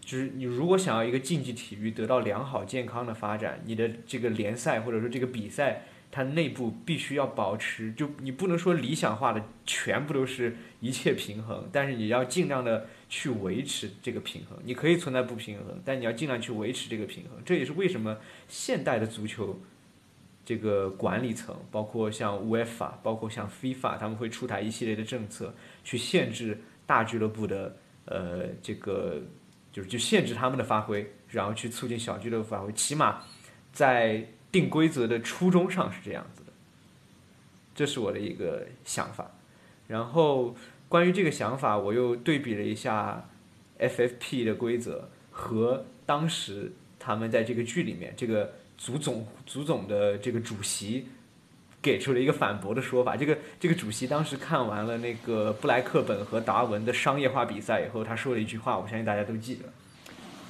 [0.00, 14.58] 就是你如果想要一个竞技体育得到良好健康的发展，你的这个联赛或者说这个比赛，它内部必须要保持，就你不能说理想化的全部都是一切平衡，但是你要尽量的去维持这个平衡。
[14.64, 17.38] 你可以存在不平衡，但你要尽量去维持这个平衡。
[17.44, 18.16] 这也是为什么
[18.48, 19.60] 现代的足球
[20.44, 25.52] 这个管理层，包括像 UEFA，包括像 FIFA，他们会出台一系列的政策，
[25.84, 29.20] 去限制大俱乐部的呃这个
[29.72, 32.72] 就是就限制他们的发挥，然后去促进小俱乐部发挥。
[32.72, 33.22] 起码
[33.72, 36.52] 在定规则的初衷上是这样子的，
[37.74, 39.30] 这是我的一个想法。
[39.86, 40.56] 然后
[40.88, 43.28] 关于这个想法，我又对比了一下
[43.78, 51.08] FFP 的规则和当时他们在这个剧里面这个组总组总的这个主席
[51.82, 53.14] 给出了一个反驳的说法。
[53.14, 59.64] 这个这个主席当时看完了那个布莱克本和达文的商业化比赛以后，他说了一句话，我相信大家都记得。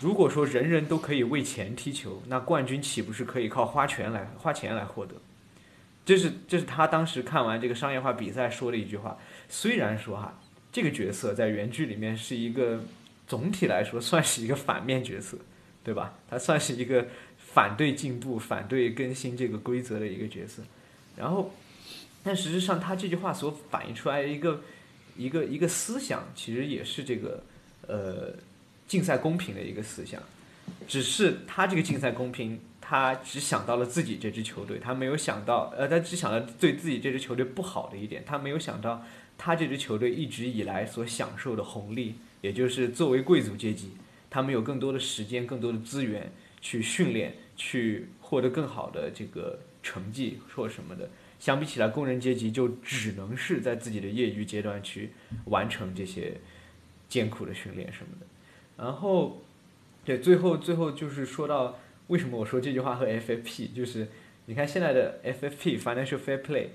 [0.01, 5.15] 如果说人人都可以为钱踢球，那冠军岂不是可以靠花钱来花钱来获得？
[6.05, 9.19] 这是这是他当时看完这个商业化比赛说的一句话。
[9.49, 10.39] 虽然说哈，
[10.71, 12.81] 这个角色在原剧里面是一个
[13.27, 15.37] 总体来说算是一个反面角色，
[15.83, 16.15] 对吧？
[16.29, 20.63] 他算是一个反对进步、反对更新这个规则的一个角色。
[21.17, 21.53] 然后，
[22.23, 24.61] 但实质上他这句话所反映出来的一个
[25.17, 27.43] 一个一个思想，其实也是这个
[27.89, 28.35] 呃
[28.87, 30.23] 竞赛公平的一个思想。
[30.89, 39.05] 只是他这个竞赛公平，他只想到了自己这支球队，他没有想到，呃，他只想到对自己这支球队不好的一点，他没有想到
[39.39, 43.93] 他这支球队一直以来所享受的红利，也就是作为贵族阶级，
[44.31, 51.09] 他们有更多的时间、更多的资源去训练，去获得更好的这个成绩或什么的。
[51.39, 55.11] 相比起来，工人阶级就只能是在自己的业余阶段去
[55.47, 56.41] 完成这些
[57.09, 58.27] 艰苦的训练什么的。
[58.79, 59.43] 然后，
[60.05, 64.07] 对，最后最后就是说到为什么我说这句话和 FFP，就是
[64.45, 66.67] 你看现在的 FFP Financial Fair Play，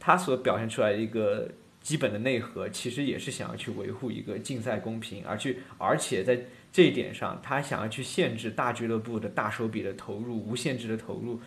[0.00, 1.48] 它所表现出来的一个
[1.80, 6.40] 基本的内核，其实也是想要去维护一个竞赛公平，而去而且在
[6.72, 11.40] 这一点上，他想要去限制大俱乐部的大手笔的投入，无限制的投入，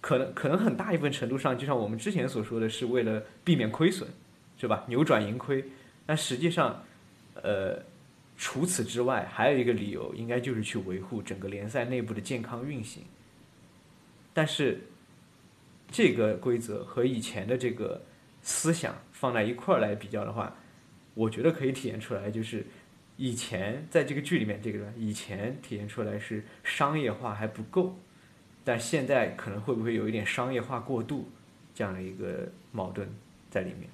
[0.00, 4.08] 可能可能很大一部分程度上，就像我们之前所说的是为了避免亏损，
[4.58, 4.84] 是吧？
[4.88, 5.62] 扭转盈亏，
[6.06, 6.82] 但实际上，
[7.42, 7.82] 呃。
[8.42, 13.04] 除此之外，还有一个理由，应该就是去维护整个联赛内部的健康运行。
[14.34, 14.80] 但是，
[15.92, 18.02] 这个规则和以前的这个
[18.42, 20.56] 思想放在一块儿来比较的话，
[21.14, 22.66] 我觉得可以体现出来，就是
[23.16, 27.96] 以前在这个剧里面，这个以前体现出来是商业化还不够，
[28.64, 31.30] 但现在可能会不会有一点商业化过度
[31.72, 33.08] 这样的一个矛盾
[33.52, 33.88] 在里面？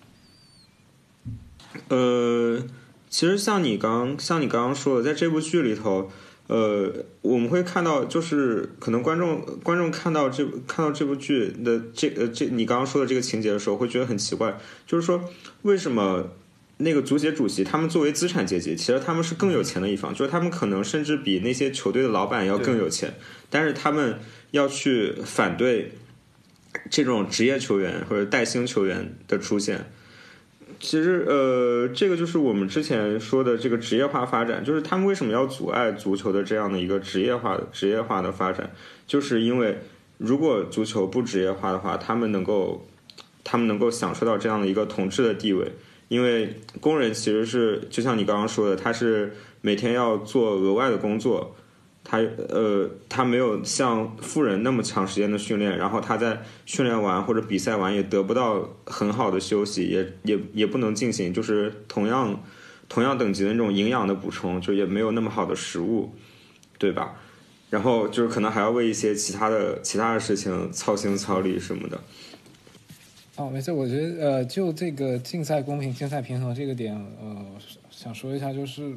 [1.91, 2.67] 呃，
[3.11, 6.11] 其实像你刚像你刚刚说的，在这部剧里头，
[6.47, 6.93] 呃，
[7.23, 15.23] 我们会看到，就是可能观众观众看到这看到这部剧的这呃这你刚刚说的这个情节的时候，会觉得很奇怪，就是说
[15.63, 16.31] 为什么
[16.77, 23.15] 那个足协主席他们作为资产阶级，其实他们是更有钱的一方，就是他们可能甚至比那些球队的老板要更有钱，
[23.51, 24.19] 但是他们
[24.53, 25.93] 要去反对
[26.91, 29.91] 这种职业球员或者带薪球员的出现。
[30.81, 38.71] 其实，呃，这个就是我们之前说的这个职业化发展，就是他们为什么要阻碍足球的这样的一个职业化的职业化的发展，
[39.07, 39.79] 就是因为
[40.19, 42.87] 如果足球不职业化的话，他们能够
[43.43, 45.73] 他们能够享受到这样的一个统治的地位，
[46.09, 51.57] 因为工人其实是就像你刚刚说的，他是每天要做额外的工作。
[52.11, 52.17] 他
[52.49, 62.43] 呃，他没有像富人那么长时间的训练，然后他在训练完或者比赛完也得不到很好的休息，也也也不能进行就是同样
[62.89, 66.15] 同样等级的那种营养的补充，就也没有那么好的食物，
[66.79, 67.17] 对吧？
[67.69, 72.01] 然后就是可能还要为一些其他的其他的事情操心操力什么的。
[73.37, 77.45] 哦，没事，我觉得呃，就这个竞赛公平、竞赛平衡这个点，呃，
[77.91, 78.97] 想说一下就是。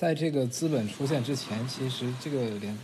[0.00, 2.78] 在这个资本出现之前，其实这个联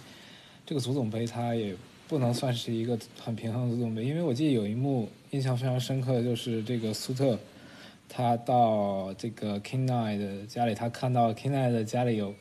[0.67, 1.75] 这个足总杯它也
[2.07, 7.39] 不能算是一个很平衡的足总杯，因为我记得有一幕印象非常深刻，就是这个苏特
[8.07, 12.35] 他到这个 King Nine 的家里，他看到 King Nine 的家里有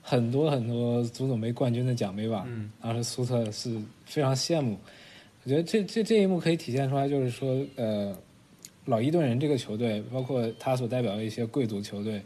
[0.00, 4.78] 很多很多足总杯冠军的奖杯吧，嗯，当时苏特是非常羡慕。
[5.44, 8.16] 我觉得这这这一幕可以体现出来，就是说呃。
[8.90, 12.20] 老伊顿人这个球队，包括他所代表的一些贵族球队，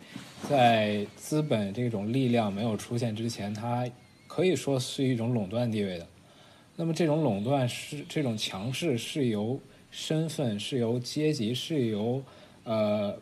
[0.49, 3.87] 在资本这种力量没有出现之前，它
[4.27, 6.07] 可以说是一种垄断地位的。
[6.75, 9.61] 那么这种垄断是这种强势是由
[9.91, 12.23] 身份、是由阶级、是由
[12.62, 13.15] 呃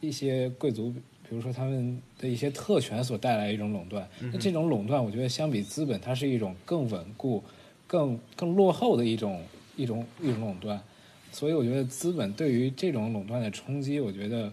[0.00, 4.08] 一些贵族，比如说他们的一些特权所带来一种垄断。
[4.32, 7.44] 那这种垄断，我觉得相比资本，它是一种更稳固、
[7.86, 9.42] 更更落后的一种
[9.76, 10.82] 一种一种垄断。
[11.32, 14.52] 所以我觉得资本对于这种垄断的冲击，我觉得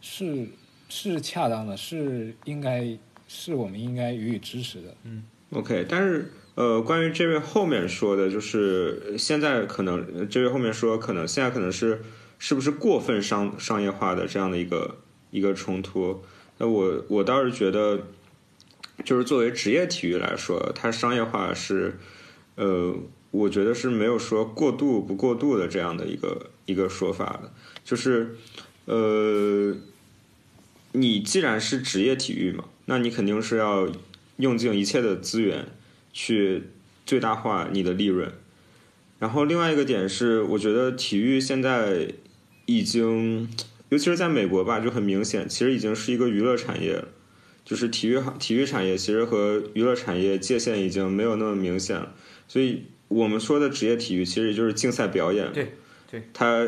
[0.00, 0.48] 是
[0.88, 2.96] 是恰当的，是应该
[3.28, 4.94] 是我们应该予以支持的。
[5.04, 5.22] 嗯
[5.52, 12.00] ，OK，但是呃，关于这位后面说的，就是现在可能这位后面说，可能现在可能是
[12.38, 14.96] 是不是过分商商业化的这样的一个
[15.30, 16.22] 一个冲突？
[16.56, 18.06] 那我我倒是觉得，
[19.04, 21.98] 就是作为职业体育来说，它商业化是
[22.56, 22.96] 呃。
[23.32, 27.52] 我觉得是没有说过度不过度的这样的一个一个说法的，
[27.84, 28.36] 就是，
[28.86, 29.76] 呃，
[30.92, 33.88] 你既然是职业体育嘛，那你肯定是要
[34.38, 35.68] 用尽一切的资源
[36.12, 36.64] 去
[37.06, 38.32] 最大化你的利润。
[39.20, 42.14] 然后另外一个点是，我觉得体育现在
[42.66, 43.48] 已经，
[43.90, 47.04] 尤其是在美国吧，就很明显，其实已经是一个娱乐产业。
[47.64, 52.12] 就是体育体育产业其实和娱乐产业界限已经没有那么明显了，
[52.48, 52.86] 所以。
[53.10, 55.72] 我们说的职业体育其实也就是竞赛表演，对，
[56.08, 56.64] 对，它，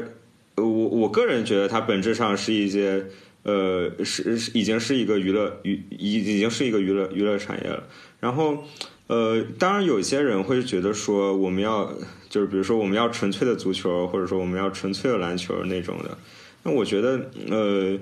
[0.57, 3.07] 我我个人觉得它本质上是一些，
[3.45, 7.85] 呃，是已经是一个娱乐娱已已经是一个娱乐娱乐产业了。
[8.19, 8.65] 然后，
[9.07, 11.95] 呃，当然有些人会觉得说，我们要
[12.29, 16.19] 就是比如说我们要纯粹的足球，或者说我们要纯粹的篮球那种的。
[16.65, 17.97] 那我觉得，呃，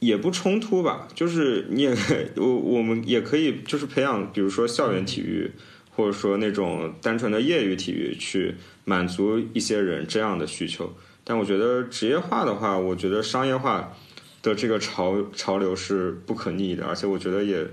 [0.00, 1.08] 也不冲突吧。
[1.14, 1.96] 就是你也
[2.36, 5.50] 我我们也可以就是培养，比如说校园体育。
[5.98, 10.94] 或者说那种单纯的业余体育去满足一些人这样的需求，
[11.24, 13.92] 但我觉得职业化的话，我觉得商业化
[14.40, 17.66] 的这个潮潮流是不可逆的，而且我觉得也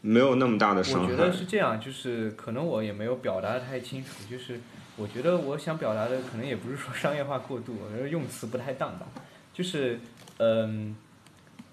[0.00, 1.12] 没有那么大的伤害。
[1.12, 4.58] 我觉得是这样，就是可能我也没有表达的太清楚，就是
[4.96, 9.06] 我觉得我想表达的可能也不是说商业化过度，我觉得用词不太当吧。
[9.54, 10.00] 就是
[10.38, 10.96] 嗯，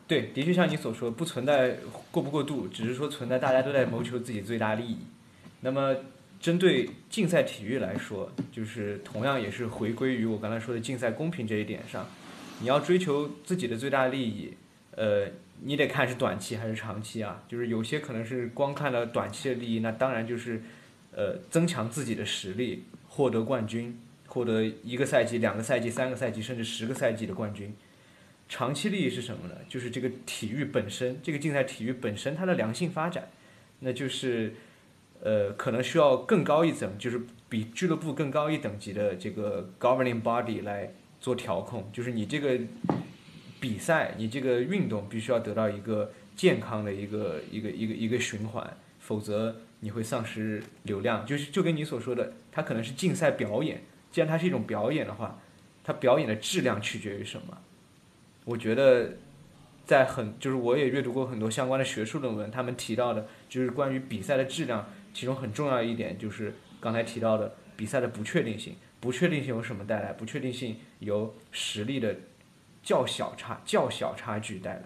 [0.05, 1.79] 对，的确像你所说，不存在
[2.11, 4.99] 过不过度，只是说存在大家都在谋求自己最大利益。
[5.65, 5.95] 那么，
[6.39, 12.07] 针对竞赛体育来说，就是同样也是回归于我刚才说的竞赛公平这一点上，
[12.59, 14.53] 你要追求自己的最大利益，
[14.91, 15.25] 呃，
[15.63, 17.43] 你得看是短期还是长期啊。
[17.47, 20.61] 就是有些可能是光看了短期的利益，那当然就是，
[21.11, 27.73] 呃，增强自己的实力，获得冠军，获得一个赛季、两个赛季、三个赛季，甚至十个赛季的冠军。
[28.47, 29.55] 长期利益是什么呢？
[29.67, 33.29] 就是这个体育本身，这个竞赛体育本身它的良性发展，
[33.79, 34.53] 那就是。
[35.25, 37.19] 呃，可能需要更高一层，就是
[37.49, 42.59] 比俱乐部更高一等级的这个 governing body 来做调控，就是你这个
[43.59, 51.25] 比赛，你这个运动必须要得到一个健康的一个一个一个一个循环，否则你会丧失流量。
[51.25, 55.41] 就是就跟你所说的，它可能是竞赛表演，既然它是一种表演的话，
[55.83, 57.57] 它表演的质量取决于什么？
[58.43, 59.17] 我觉得。
[59.87, 68.75] 在很就是我也阅读过很多相关的学术论文，他们提到的就是关于比赛的质量，其中很重要一点就是刚才提到的比赛的不确定性。
[68.99, 70.11] 不确定性由什么带来？
[70.13, 72.15] 不确定性由实力的
[72.83, 74.83] 较小差较小差距带来。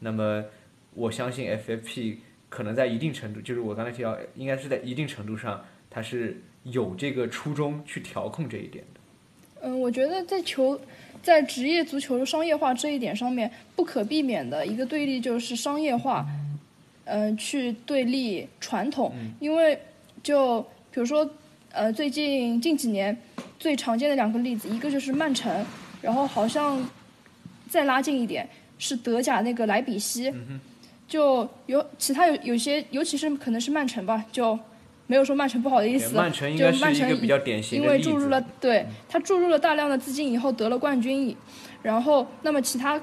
[0.00, 0.44] 那么
[0.92, 2.16] 我相信 FFP
[2.48, 9.00] 可能在一定程度，就是我刚才提到，应该是在一定程度上，它是有这个初衷去调控这一点的。
[9.62, 10.80] 嗯，我觉得在球。
[11.22, 16.24] 在职业足球的商业化这一点上面，不可避免的一个对立就是商业化，
[17.36, 19.12] 去对立传统。
[19.38, 19.78] 因为
[20.22, 21.28] 就比如说，
[21.72, 23.16] 呃，最近近几年
[23.58, 25.64] 最常见的两个例子，一个就是曼城，
[26.02, 26.84] 然后好像
[27.68, 28.48] 再拉近一点
[28.78, 30.32] 是德甲那个莱比锡，
[31.08, 34.58] 就有其他有有些，尤其是可能是曼城吧，就。
[35.06, 41.36] 没有说曼城不好的意思，曼城应该是一个比较典型的因为注入了对他注入了大量的资金以后得了冠军，
[41.82, 42.96] 然后那么其他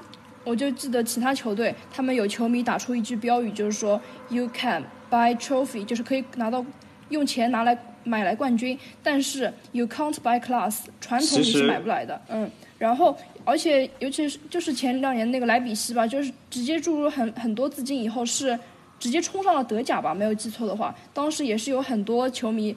[0.48, 6.64] 我就记得其他球队他们有球迷打出一句标语，就是说 You can buy trophy，就是可以拿到
[7.10, 12.20] 用钱拿来买来冠军，但是 You can't buy class，传统你是买不来的。
[12.28, 18.58] 嗯，然后而且尤其是就是前两年那个莱比锡吧，就是直接注入很很多资金以后是。
[19.00, 22.76] 直接冲上了德甲吧，没有记错的话，当时也是有很多球迷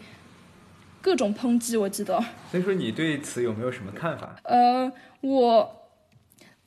[1.02, 2.24] 各种抨击，我记得。
[2.52, 4.36] 所以说，你对此有没有什么看法？
[4.44, 4.92] 呃，
[5.22, 5.81] 我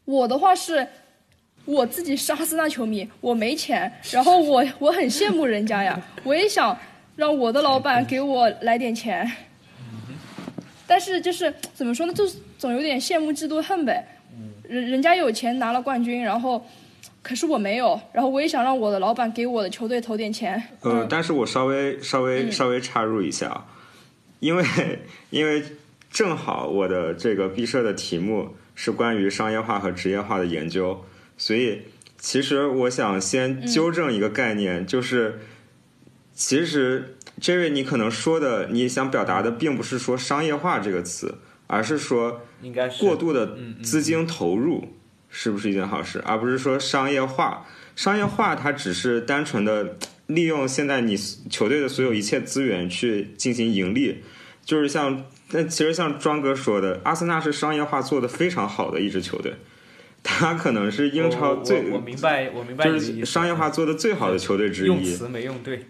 [0.05, 0.87] 我的话是，
[1.65, 6.77] 我自己是阿森纳球迷，我没钱，然后我我很羡慕人家呀， 我也想
[7.17, 9.31] 让我的老板给我来点钱，
[10.87, 14.07] 但是就是怎么说呢，就是总有点羡慕嫉妒恨呗。
[14.69, 16.65] 人人家有钱拿了冠军，然后。
[17.23, 20.63] 可是我没有，然后我也想让我的老板给我的球队投点钱。
[20.83, 23.65] 呃，但是我稍微稍微稍微插入一下，
[24.41, 24.63] 因为
[25.31, 25.65] 因为
[26.11, 31.05] 正好我的这个毕设的题目是关于商业化和职业化的研究，
[31.37, 31.83] 所以
[32.19, 35.41] 其实我想先纠正一个概念，就是
[36.35, 44.95] 其实 Jerry 你可能说的你想表达的并不是说商业化这个词，而是说应该是过度的资金投入。
[45.37, 47.67] 是不是一件好事，而不是说商业化？
[47.97, 49.97] 商业化它只是单纯的
[50.29, 51.17] 利用现在你
[51.51, 54.23] 球队的所有一切资源去进行盈利，
[54.65, 59.55] 就是像那其实像庄哥说的，阿森纳是商业化做的非常好的一支球队，
[60.23, 64.87] 他可能是英超最我明白我明白就是商业化做的最好的球队之一。
[64.87, 65.87] 用词没用对，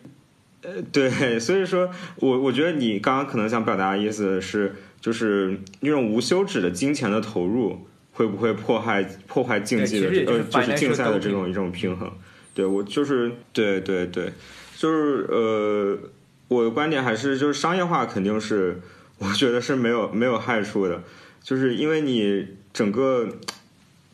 [0.62, 7.86] 呃对，所以说我我觉得你刚刚可能想表达的意思是，就是那种无休止的金钱的投入。
[8.16, 12.08] 会不会破坏破坏竞技的呃，就是竞赛的这种一种平衡？
[12.54, 14.32] 对我就是对对对，
[14.76, 15.98] 就是呃，
[16.46, 18.80] 我的观点还是就是商业化肯定是
[19.18, 21.02] 我觉得是没有没有害处的，
[21.42, 23.28] 就是因为你整个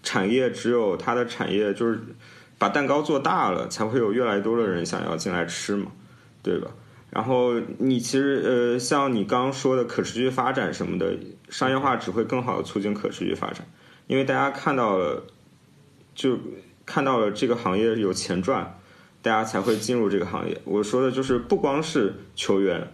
[0.03, 2.01] 产业只有它的产业就是
[2.59, 5.91] 把蛋糕做大了，才会有越来越多的人想要进来吃嘛，
[6.43, 6.71] 对吧？
[7.11, 11.17] 然后你其实呃，像你刚刚说的可持续发展什么的，
[11.49, 13.67] 商业化只会更好的促进可持续发展。
[14.07, 15.25] 因为大家看到了，
[16.15, 16.39] 就
[16.87, 18.79] 看到了这个行业有钱赚，
[19.23, 20.61] 大家才会进入这个行业。
[20.65, 22.93] 我说的就是不光是球员，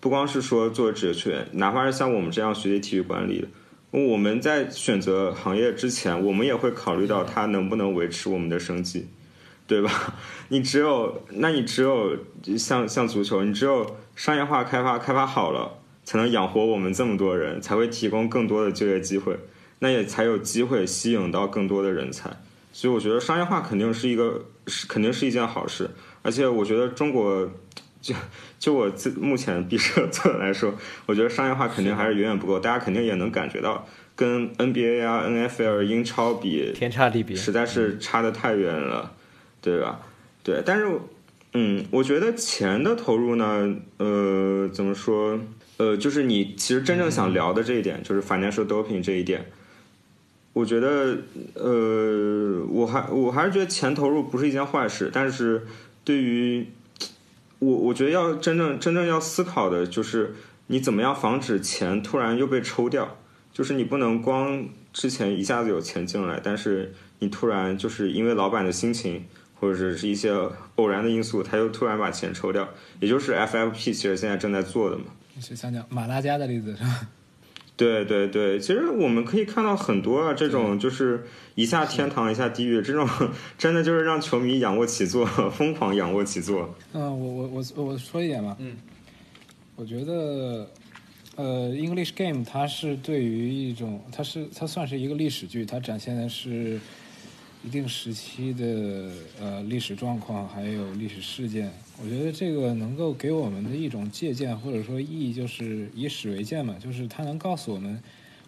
[0.00, 3.48] 不光是说做职业球员，哪怕是像我们这样学习体育管理的，
[3.90, 9.06] 我们在选择行业之前，我们也会考虑到它能不能维持我们的生计，
[9.66, 10.14] 对吧？
[10.48, 12.16] 你只有，那你只有
[12.56, 19.38] 像像足球，你只有商业化开发开发好了，才能养活我们这么多人，才会提供更多的就业机会。
[19.80, 22.28] 那也才有机会吸引到更多的人才，
[22.72, 25.88] 所以我觉得商业化肯定是一个是肯定是一件好事，
[26.22, 27.48] 而且我觉得中国
[28.00, 28.14] 就
[28.58, 30.74] 就我自目前毕设做的来说，
[31.06, 39.12] 我觉得商业化肯定还是远远不够，大家肯定也能感觉到，跟 NBA 啊、NFL、英超比天差地别，实在是差的太远了，
[39.60, 40.00] 对吧？
[40.42, 40.86] 对，但是
[41.54, 45.38] 嗯，我觉得钱的投入呢，呃，怎么说？
[45.78, 49.46] 呃，就是你其实真正想聊的这一点，就是 financial doping 这一点。
[50.52, 51.16] 我觉得，
[51.54, 55.66] 呃，我还我还是觉得钱投入不是一件坏事，但是
[56.02, 56.66] 对于
[57.58, 60.34] 我，我觉得要真正真正要思考的就是
[60.68, 63.16] 你怎么样防止钱突然又被抽掉，
[63.52, 70.32] 就是你不能光之前一下子有钱进来，但是你突然就是因为老板的心情或者是一些
[70.76, 72.68] 偶然的因素，他又突然把钱抽掉，
[73.00, 75.04] 也就是 FFP 其实现在正在做的嘛。
[75.40, 77.08] 是想讲马拉加的例子是吧？
[77.78, 81.24] 对对对，其实我们可以看到很多啊，这种就是
[81.54, 83.08] 一下天堂一下地狱，这种
[83.56, 86.74] 真的就是让球迷仰卧起坐，疯狂仰卧起坐。
[86.92, 88.56] 嗯，我我我我说一点吧。
[88.58, 88.76] 嗯，
[89.76, 90.68] 我觉得，
[91.36, 96.80] 呃，English Game 它是对于一种，它是它算是一个历史剧，它展现的是
[97.64, 101.72] 一定时期的呃历史状况，还有历史事件。
[102.00, 108.00] 我觉得这个能够给我们的一种借鉴，或者说意义，就是以史为鉴嘛，就是它能告诉我们，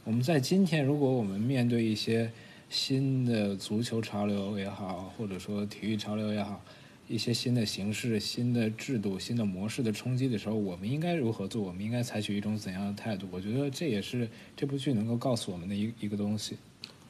[0.05, 2.31] 我们在今天，如果我们面对一些
[2.69, 6.65] 新的足球潮流也好，或者说体育潮流也好，
[7.09, 11.61] 一些新的形式、新的制度、新的模式的冲击的时候，我们应该如何做？
[11.61, 13.27] 我们应该采取一种怎样的态度？
[13.33, 16.57] 我觉得这也是这部剧能够告诉我们的一一个东西。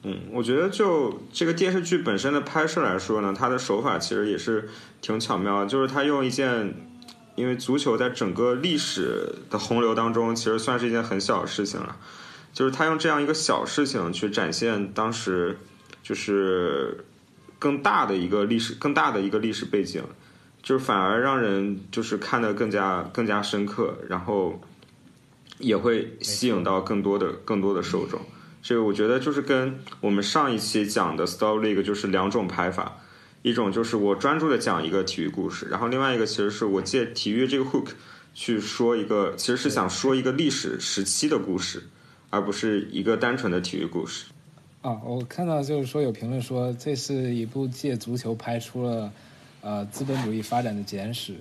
[0.03, 4.67] 嗯，我觉得就这个电视剧本身的拍摄来说呢，它的手法其实也是
[4.99, 6.73] 挺巧妙的，就是它用一件，
[7.35, 11.97] 因为足球在整个历史的洪流当中，其实算是一件很小的事情了，
[12.51, 15.59] 就是他用这样一个小事情去展现当时
[16.01, 17.05] 就是
[17.59, 20.03] 更大的一个历史、更大的一个历史背景，
[20.63, 24.59] 就是反而让人就是看得更加更加深刻，然后
[25.59, 28.19] 也会吸引到更多的更多的受众。
[28.61, 32.97] 这个我觉得就是跟我们上一期讲的 Style League 就是两种拍法，
[33.41, 37.87] 一种就是我专注的讲一个体育故事，然后另外一个其实是我借体育这个 hook
[38.33, 41.83] 去说一个，其实是想说一个历史时期的故事，
[42.29, 44.25] 而不是一个单纯的体育故事。
[44.81, 49.11] 啊，我看到就是说有评论说这是一部借足球拍出了
[49.61, 51.35] 呃资本主义发展的简史，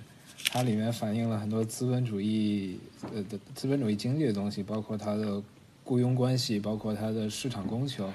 [0.51, 2.79] 它里面反映了很多资本主义
[3.15, 5.43] 呃的资本主义经济的东西，包括它的
[5.91, 8.09] 雇佣关系，包括它的市场供求，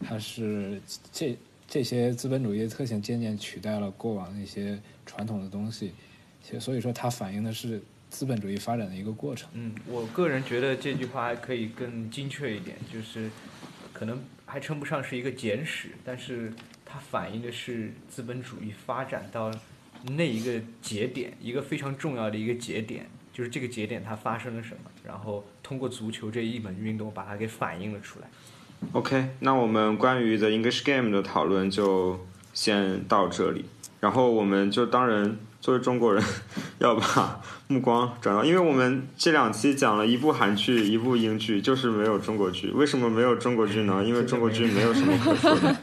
[0.00, 0.80] 它是
[1.12, 5.92] 这这些资本主义的特性渐渐取代了过往那些传统的东西，
[6.42, 9.46] 其实所以说它反映的是资本主义发展的一个过程。
[9.52, 13.30] 嗯，我个人觉得这句话还可以更精确一点，就是
[13.92, 16.50] 可能还称不上是一个简史，但是
[16.86, 19.52] 它反映的是资本主义发展到
[20.16, 23.06] 那一个节点，一个非常重要的一个节点，
[23.38, 28.28] 就是这个节点它发生了什么，然后通过足球这一门运动把它给反映了出来。
[28.90, 33.64] OK，那我们关于 The English Game 的讨论就先到这里。
[34.00, 36.20] 然后我们就当然作为中国人，
[36.80, 42.72] 要把目光转到，因为我们这两期讲了一部韩剧，一部英剧，就是没有中国剧。
[42.72, 44.02] 为什么没有中国剧呢？
[44.04, 45.76] 因为中国剧没有什么可说的。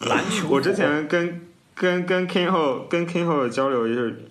[0.00, 1.40] 篮球，我之前跟
[1.76, 4.24] 跟跟 King 后跟 King 后的交流就是，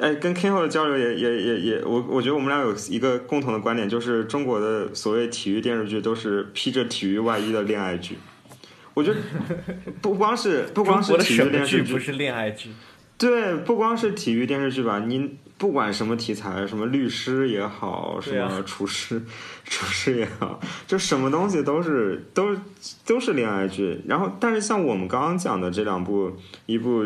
[0.00, 8.18] 哎，跟后的交流也也也也，我我觉得我们俩有一个共同的观点，就是中国的所谓体育电视剧都是披着体育外衣的恋爱剧。
[8.94, 9.16] 我觉得
[10.02, 12.70] 不光是不光是体育电视剧，剧不是恋爱剧？
[13.16, 19.20] 对，不光是体育电视剧吧，你不管什么题材，什么律师也好，什么厨师、
[19.64, 22.56] 厨师也好，就什么东西都是都
[23.04, 24.00] 都是恋爱剧。
[24.06, 26.32] 然后，但是像我们刚刚讲的这两部，
[26.66, 27.04] 一部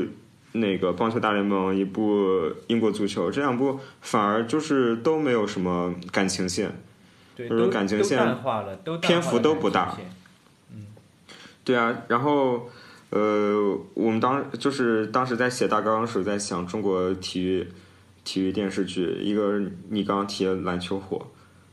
[0.53, 6.73] 那个棒球大联盟，一部英国足球，这两部反而就是都没有什么感情线。
[7.35, 8.37] 对，就是感情线
[9.01, 9.97] 篇幅都不大
[10.71, 10.87] 嗯
[11.65, 12.69] 对啊，然后
[13.09, 17.67] 呃，我们当就是当时在写大纲的时候，在想中国体育
[18.25, 21.27] 体育电视剧，一个你刚刚提的篮球火，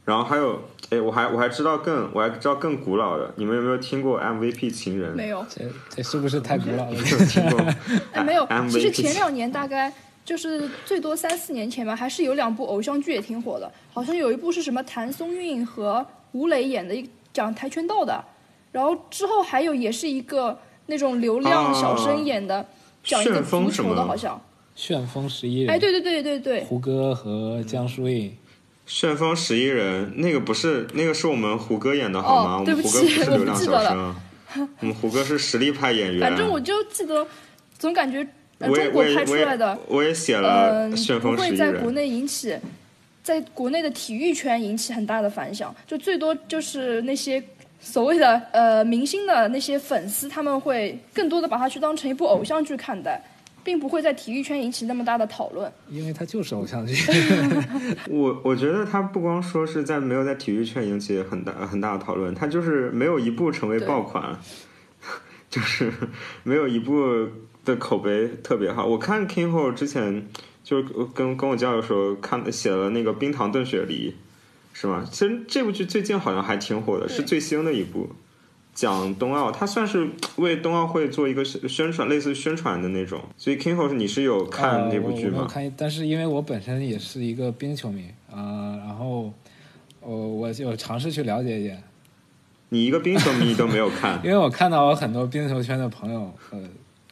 [0.09, 5.15] 然后还有哎，我还我还知道更我还知道更古老的，你们有没有听过 MVP 情人？
[5.15, 6.91] 没有，这这是不是太古老了？
[6.91, 7.59] 没 有听过
[8.13, 8.47] 哎，没有。
[8.67, 9.93] 其实前两年大概
[10.25, 18.25] 就是最多三四年前吧，还是有两部偶像剧也挺火的，好像有一部是什么谭松韵和吴磊演的，一讲跆拳道的，
[18.71, 20.57] 然后之后还有也是一个
[20.87, 22.65] 那种流量小生演的，
[23.03, 24.41] 讲一个旋风足球的，好像。
[24.75, 28.33] 旋风十一人，哎，对对对对对，胡歌和江疏影，
[28.89, 32.55] 旋风十一人，那个不是那个是我们胡歌演的好吗？
[32.55, 34.15] 哦对不我们胡歌起不是流量我不记得了小生啊，
[34.79, 36.19] 我们胡歌是实力派演员。
[36.19, 37.25] 反正我就记得，
[37.77, 38.27] 总感觉、
[38.57, 41.67] 呃、中国拍出来的，我也写嗯、了旋风十一人。
[41.67, 42.57] 会在国内引起，
[43.21, 47.41] 在国内的体育圈引起很大的反响，就最多就是那些
[47.79, 53.21] 所谓的呃明星的那些粉丝，他们会更多的把它去当成一部偶像剧看待，
[53.69, 55.71] 并不会在体育圈引起那么大的讨论。
[55.91, 56.95] 因为它就是偶像剧。
[58.09, 64.39] 我我觉得他不光说是在没有在体育圈引起很大很大的讨论，他就是没有一部成为爆款，
[65.51, 65.93] 就是
[66.41, 67.27] 没有一部
[67.63, 68.87] 的口碑特别好。
[68.87, 70.27] 我看 King Ho 之前
[70.63, 74.15] 就是跟跟我交流的时候看写了那个冰糖炖雪梨，
[74.73, 75.05] 是吗？
[75.11, 78.09] 其实这部剧最近好像还挺火的，是最新的一部。
[78.73, 83.21] 讲冬奥，他算是为冬奥会做一个宣宣传，类似宣传的那种。
[83.37, 85.47] 所以 King Ho 是你是有看呃那部剧吗？
[85.49, 89.33] 看，但是因为我本身也是一个冰球迷啊、呃然后
[90.01, 91.83] 我我就尝试去了解一点，
[92.69, 96.59] 你一个冰球迷都没有看 因为我看到我很多冰球圈的朋友，呃，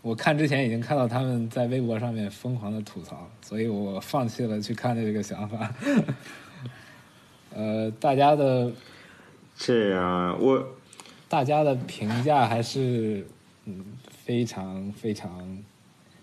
[0.02, 5.74] 我看之前已经看到他们在微博上面疯狂的吐槽，所以我放弃了去看的这个想法。
[7.54, 8.72] 呃，大家的
[9.58, 10.66] 这样，我
[11.30, 13.28] 大家的评价还是
[13.66, 15.58] 嗯非常非常，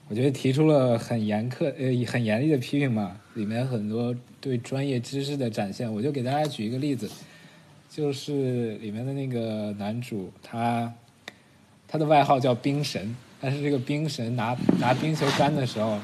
[0.09, 5.93] 我觉得提出了很严苛呃很严厉的批评嘛，里面很多对专业知识的展现。
[5.93, 7.11] 我就给大家举一个例子，
[7.91, 10.91] 就是里面的那个男主，他
[11.87, 15.99] 他的外号叫冰神，但是这个冰神拿拿冰球杆的时候，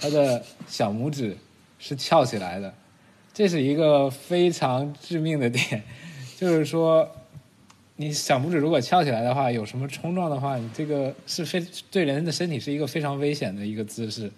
[0.00, 1.36] 他的小拇指
[1.78, 2.72] 是翘起来的，
[3.34, 5.82] 这是一个非常致命的点，
[6.38, 7.06] 就是说。
[7.96, 14.30] 你小拇指如果翘起来的话，有什么冲撞的话，你这个是非对人的身体是一个非常危险的一个姿势。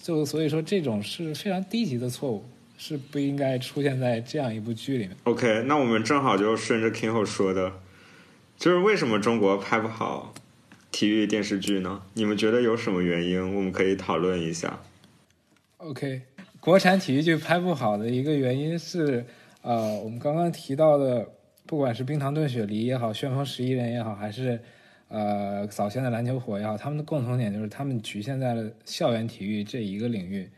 [0.00, 2.44] 就所以说，这种是非常低级的错误，
[2.78, 5.16] 是不应该出现在这样一部剧里面。
[5.24, 7.72] OK，那我们正好就顺着 King 后说的，
[8.56, 10.32] 就是为什么中国拍不好
[10.92, 12.02] 体育电视剧呢？
[12.14, 13.56] 你们觉得有什么原因？
[13.56, 14.78] 我们可以讨论一下。
[15.78, 16.22] OK，
[16.60, 19.26] 国产体育剧拍不好的一个原因是，
[19.62, 21.28] 呃，我们刚刚提到的，
[21.66, 24.60] 不管是冰糖炖雪梨也好，旋风十一人也好，还是
[25.08, 30.48] 呃早先的篮球火也好，他们的共同点就是他们局限在了校园体育这一个领域。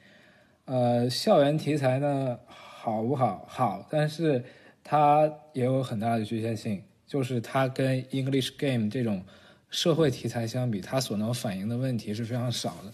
[0.67, 3.47] 呃，校园题材呢好不好？
[3.49, 4.45] 好，但是
[4.85, 9.25] 它也有很大的局限性，就是它跟 English Game 这种
[9.71, 12.93] 社会题材相比，它所能反映的问题是非常少的，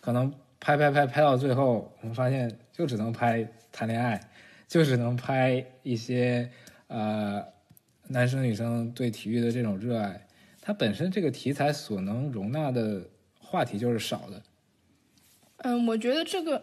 [0.00, 4.20] 可能拍拍拍拍到最后，我们发现就只能拍谈恋爱，
[4.68, 6.50] 就只能拍一些
[6.88, 7.42] 呃
[8.08, 10.26] 男生女生对体育的这种热爱，
[10.60, 13.02] 它本身这个题材所能容纳的
[13.40, 14.42] 话题就是少的。
[15.58, 16.62] 嗯，我觉得这个，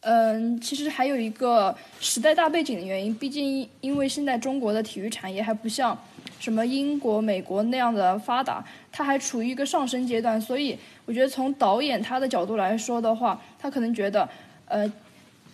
[0.00, 3.14] 嗯，其实还有一个时代大背景的原因。
[3.14, 5.98] 毕竟，因为现在中国的体育产业还不像
[6.38, 8.62] 什么英国、美国那样的发达，
[8.92, 10.38] 它还处于一个上升阶段。
[10.38, 14.28] 所以，我觉得从导演他的角度来说的话，他可能觉得，
[14.66, 14.92] 呃，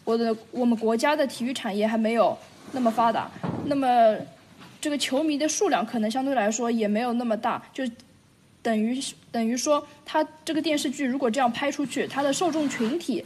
[0.03, 2.37] 我的我们国家的体育产业还没有
[2.73, 3.31] 那么发达，
[3.67, 4.17] 那么
[4.83, 7.85] 这个球迷的数量可能相对来说也没有那么大，就
[8.61, 13.25] 等于等于说，他这个电视剧如果这样拍出去，它的受众群体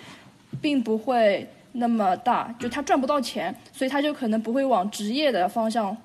[0.61, 5.97] 并不会那么大，就他赚不到钱，所以他就可能不会往职业的方向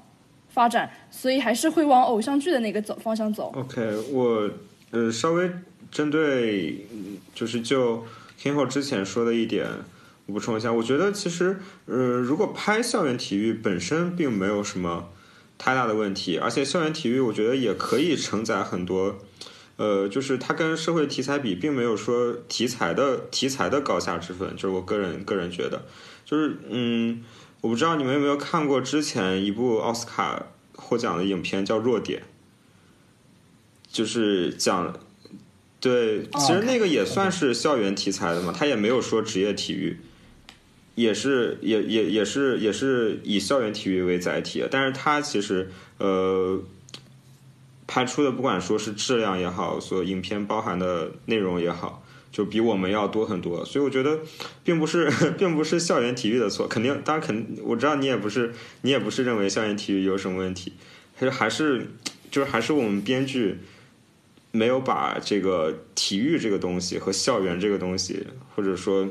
[0.48, 3.52] 发展，所以还是会往偶像剧的那个走方向走。
[3.54, 4.50] OK，我
[4.92, 5.52] 呃稍微
[5.92, 6.86] 针对
[7.36, 8.06] 就是就
[8.42, 9.68] King 后之前说的一点，
[10.28, 15.10] 补充一下，我觉得其实呃如果拍校园体育本身并没有什么
[15.64, 19.20] 太大的问题，而且校园体育我觉得也可以承载很多。
[19.78, 25.86] 呃，就是它跟社会题材比，并没有说题材的题材的高下之分，就是我个人个人觉得，
[26.26, 27.24] 就是嗯，
[27.62, 32.22] 我不知道你们有没有看过之前一部奥斯卡获奖的影片叫《弱点》，
[33.92, 35.00] 就是讲，
[35.80, 40.00] 对，哦其实那个也算是校园题材的嘛，他也没有说职业体育，
[40.96, 46.62] 也是也也也是也是以校园体育为载体，但是它其实呃
[47.88, 54.20] 拍出的不管说是质量也好，所影片包含的内容也好，就比我们要多很多，所以我觉得
[54.64, 60.74] 并不是 并不是校园体育的错，肯定当然肯我知道你也不是你也不是认为校园体育有什么问题，
[61.18, 61.88] 其实还是
[62.30, 63.60] 就是还是我们编剧。
[64.54, 69.08] 没有把这个体育这个东西和校园这个东西，或者说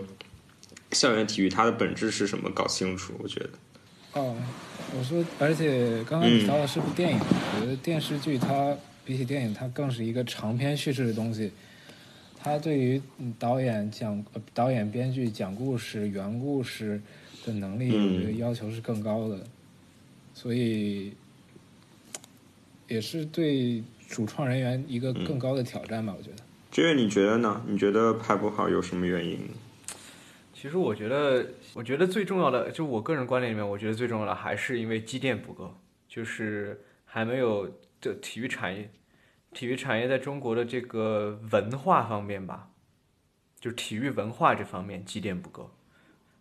[0.93, 3.51] 校园体育它的本质是什么搞清楚，我觉得。
[4.12, 4.36] 哦，
[4.99, 11.53] 我说，而且刚刚你提到的是部电影，我觉得电视剧它比起电影，它更是一个长篇叙事的东西。
[12.43, 17.01] 它对于嗯导演讲、呃导演、编剧讲故事、原故事
[17.45, 19.38] 的能力，嗯我觉得要求是更高的，
[20.34, 21.12] 所以
[22.88, 26.43] 也是对主创人员一个更高的挑战吧，我觉得。
[26.72, 27.62] 这个你觉得呢？
[27.68, 29.38] 你觉得拍不好有什么原因？
[30.61, 35.74] 其实我觉得，我觉得最重要的，就我个人观点里面，我觉得最重要的还是因为积淀不够，
[36.06, 38.90] 就是还没有这体育产业，
[39.54, 42.68] 体育产业在中国的这个文化方面吧，
[43.58, 45.74] 就体育文化这方面积淀不够，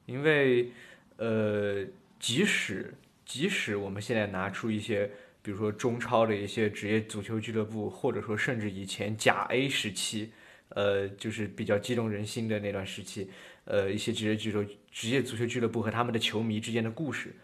[0.06, 0.70] 因为
[1.16, 1.86] 呃，
[2.20, 2.94] 即使
[3.24, 5.10] 即使我们现在拿出一些，
[5.42, 10.34] 比如说中超的一些职业足球俱乐部，或者说甚至以前甲 A 时期，
[10.70, 13.30] 呃，就是比较激动人心的那段时期。
[13.66, 17.36] 呃一些职业俱乐职业足球俱乐部和他们的球迷之间的故事，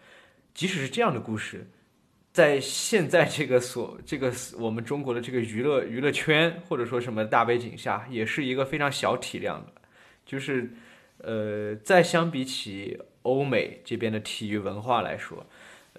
[0.52, 1.64] 即使是这样的故事，
[2.32, 9.72] 在现在这个所这个我们中国的这个娱乐娱乐圈或者说什么大背景下，也是一个非常小体量的，
[10.24, 10.68] 就是
[11.18, 15.46] 呃，再相比起欧美这边的体育文化来说，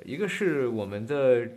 [0.03, 1.49] 一个是我们的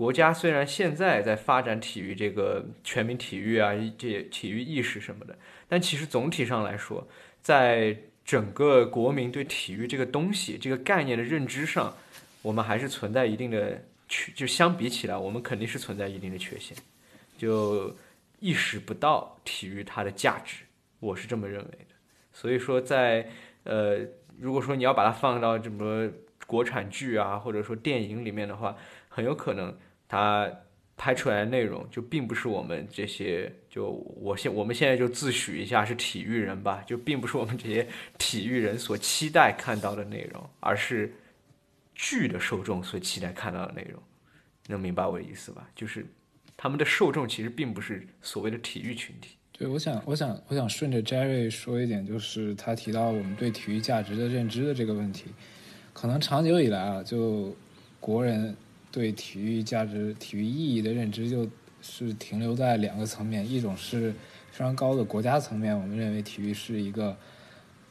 [0.00, 5.38] 国家虽然现在在发展体育这个全民体育啊，这体育意识什么的，
[5.68, 7.06] 但其实总体上来说，
[7.42, 7.94] 在
[8.24, 11.94] 整个国民对体育这个东西、这个概念的认知上，
[12.40, 16.74] 我们还是存在一定的缺，就相比起来，我们肯定是存在一定的缺陷，
[17.36, 17.94] 就
[18.38, 20.64] 意识不到体育它的价值，
[20.98, 21.94] 我是这么认为的。
[22.32, 23.28] 所以说在，
[23.64, 23.98] 呃，
[24.38, 26.10] 如果说你要把它放到什么
[26.46, 28.74] 国产剧啊，或者说电影里面的话，
[29.10, 29.76] 很有可能
[30.10, 30.50] 它
[30.96, 33.90] 拍出来的内容就并不是我们这些，就
[34.20, 37.86] 我现我们现在就自诩一下是体育人吧，就并不是我们这些
[38.18, 41.14] 体育人所期待看到的内容，而是
[41.94, 44.02] 剧的受众所期待看到的内容。
[44.66, 45.68] 能明白我的意思吧？
[45.76, 46.04] 就是
[46.56, 49.36] 他们的受众其实并不是所谓的体育群体。
[49.52, 55.26] 对，我想，我想，我想顺着 Jerry 说一点，就是他提到我们对体育价值的认知的这个问题，
[55.92, 57.54] 可能长久以来啊，就
[58.00, 58.56] 国人
[58.90, 61.48] 对体育价值、体育意义的认知，就
[61.80, 64.12] 是停留在两个层面，一种是
[64.50, 67.16] 非常高的国家层面，我们认为体育是一个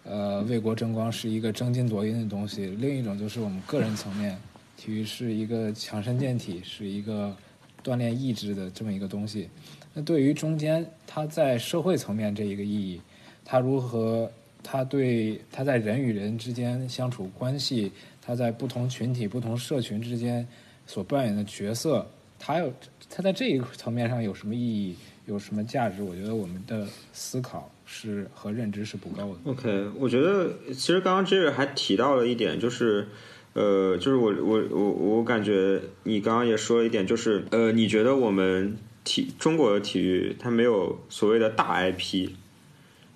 [0.04, 4.38] 呃为国争光，是一个争金夺银的东西；另一种就是我们个人层面，
[4.78, 7.36] 体育是一个强身健体，是一个
[7.84, 9.50] 锻炼意志的这么一个东西。
[9.94, 13.02] 那对于中间，它在社会层面这一个意义，
[13.44, 14.32] 它如何，
[14.62, 17.92] 它对它在人与人之间相处关系，
[18.22, 20.48] 它在不同群体、不同社群之间
[20.90, 22.10] 所扮演的角色，
[22.40, 22.74] 他有
[23.12, 24.96] 他在这一层面上有什么意义，
[25.28, 26.02] 有什么价值？
[26.02, 29.52] 我觉得我们的思考是和认知是不够的。
[29.52, 33.08] OK，我觉得其实刚刚 Jerry 还提到了一点，就是，
[33.54, 42.32] 呃，就是我我我我感觉你刚刚也说了一点，就是呃，你觉得我们体中国的体育它没有所谓的大 IP，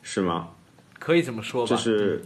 [0.03, 0.49] 是吗？
[0.99, 1.69] 可以这么说吧？
[1.71, 2.21] 就是，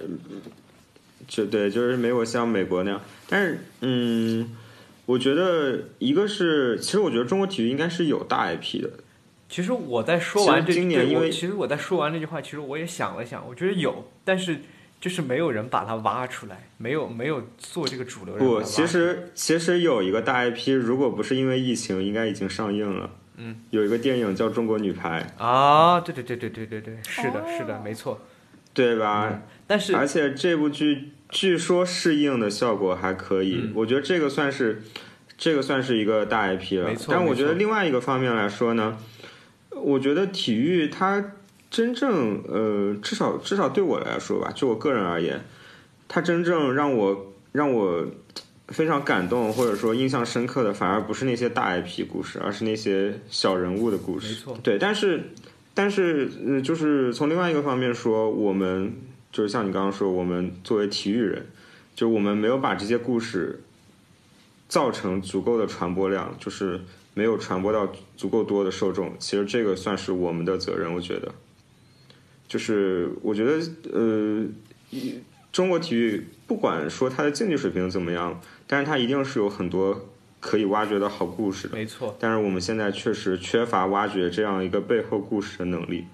[1.26, 3.02] 就对，就是没有像美国那样。
[3.30, 4.50] 但是，嗯，
[5.08, 8.90] 我觉得一个是，其实我觉得中国体育应该是有大 IP 的。
[9.50, 14.60] 其实我在说完这今年因为其实我在说完这句话，其实我也想了想，我觉得有，但是
[15.00, 23.10] 就是没有人把它挖出来，没有没有做这个主流人不，其实其实有一个大 IP，如果不是因为疫情，应该已经上映了。
[23.38, 28.16] 嗯，有一个电影叫《中国女排啊，对对对对对对对，是的，哦是的，没错。》，
[28.74, 29.44] 对吧？
[29.66, 34.82] 但是而且这部剧据说适应的效果还可以，嗯我觉得这个算是
[35.38, 36.88] 这个算是一个大 IP 了。
[36.90, 38.98] 没错但我觉得另外一个方面来说呢，
[39.72, 41.34] 我觉得体育它
[41.70, 45.44] 真正呃，至少至少对我来说吧，就我个人而言，
[46.08, 48.06] 它真正让我让我
[48.70, 54.30] 非常感动或者说印象深刻的，反而不是那些大 IP 故事，而是那些小人物的故事。
[54.30, 55.24] 没错对，但是
[55.74, 58.94] 但是呃，就是从另外一个方面说，我们
[59.38, 61.46] 就是像你刚刚说，我们作为体育人，
[61.94, 63.62] 就我们没有把这些故事
[64.68, 66.82] 造成足够的传播量，就是
[67.14, 69.14] 没有传播到足够多的受众。
[69.20, 71.32] 其实这个算是我们的责任，我觉得。
[72.48, 73.62] 就是我觉得，
[73.94, 74.44] 呃，
[74.90, 75.20] 一
[75.52, 80.10] 中国体育不管说它的竞技水平怎么样，但是它一定是有很多
[80.40, 81.78] 可以挖掘的好故事的。
[81.78, 86.06] 没错，但是我们现在确实缺乏挖掘这样一个背后故事的能力。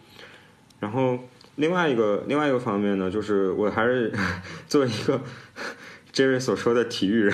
[0.82, 1.18] 然后
[1.56, 4.12] 另外一个另外一个方面呢，就是我还是
[4.68, 5.22] 作为一个
[6.14, 7.34] Jerry 所说的体育人，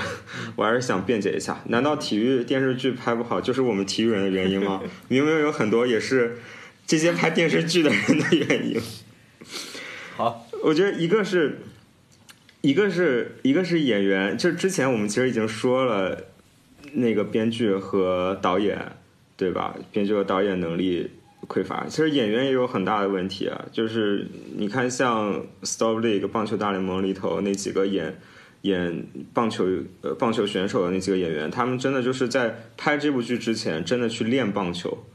[0.55, 4.81] 我还是想辩解一下：难道体育电视剧拍不好就是我们体育人的原因吗？
[5.07, 6.37] 明明有很多也是
[6.85, 8.81] 这些拍电视剧的人的原因。
[10.15, 11.59] 好，我觉得一个是，
[12.61, 16.25] 一个是一个是演员，就之前我们其实已经说了，
[16.93, 18.93] 那个编剧和导演，
[19.37, 19.75] 对吧？
[19.91, 21.11] 编剧和导演能力
[21.49, 23.65] 匮乏，其实演员也有很大的问题啊。
[23.73, 25.33] 就是你看，像
[25.63, 28.17] 《Stop League》棒球大联盟里头那几个演
[28.61, 29.65] 演棒球
[30.01, 35.05] 呃棒球选手的那几个演员，他们真的就是在拍这部剧之前，真的去练棒球，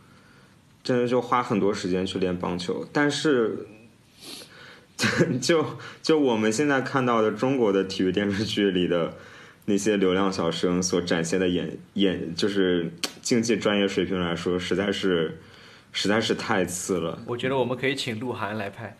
[0.83, 3.69] 真的就花很多时间去练棒球，但是。
[5.43, 5.67] 就
[6.03, 9.13] 就我们现在看到的中国的体育电视剧里的
[9.65, 15.41] 那些流量小生所展现的演演，就是竞技专业水平来说，实在是
[15.95, 17.19] 实在是太次了。
[17.27, 18.95] 我觉得我们可以请鹿晗来拍。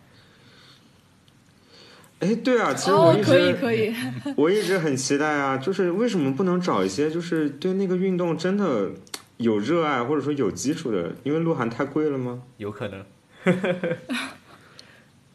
[2.21, 3.95] 哎，对啊，其实我哦一，直、可以可以，
[4.37, 8.91] 我一直很期待啊，就是为什么不能找一些就是对那个运动真的
[9.37, 11.13] 有热爱或者说有基础的？
[11.25, 12.41] 因为鹿晗太贵了吗？
[12.57, 13.05] 有可能，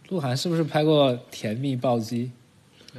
[0.09, 2.31] 鹿晗是不是拍过《甜蜜暴击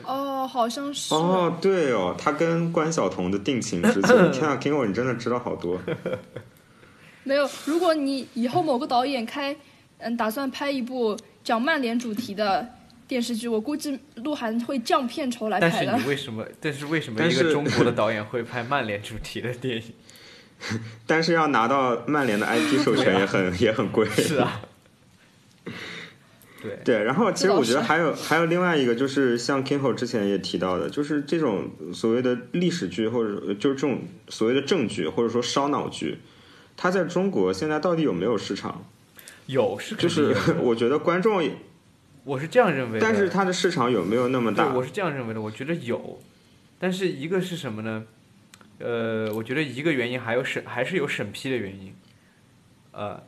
[0.04, 1.12] 哦，好像是。
[1.12, 5.80] 哦，对哦，他跟关晓彤的定情之作， 天啊，Kingo，你真的知道好多。
[7.31, 9.55] 没有，如果你以后某个导演开，
[9.99, 12.68] 嗯，打算拍一部讲曼联主题的
[13.07, 16.09] 电视剧，我估计鹿晗会降片酬来拍的但是你。
[16.11, 16.45] 为什么？
[16.61, 19.83] 但是为什么但是一个中国的导演会拍曼联主题的电影？
[21.07, 24.05] 但是要拿到曼联的 IP 授权也很 也很贵。
[24.09, 24.62] 是啊，
[26.61, 36.18] 对，对，然后其实我觉得还有还有另外一个，就是像 Kingo 之前也提到的，就是这种所谓的历史剧，或者就是这种所谓的正剧，或者说烧脑剧，
[36.83, 38.87] 它在中国现在到底有没有市场？
[39.45, 41.47] 有是肯就是 我觉得观众，
[42.24, 44.72] 我是这样认为的，但是它的市场有没有那么对，大？
[44.72, 46.18] 我是这样认为的，我觉得有，
[46.78, 48.07] 但是一个是什么呢？
[48.78, 51.93] 呃，我觉得一个原因还有审，还是有审批的原因，
[52.93, 53.22] 呃，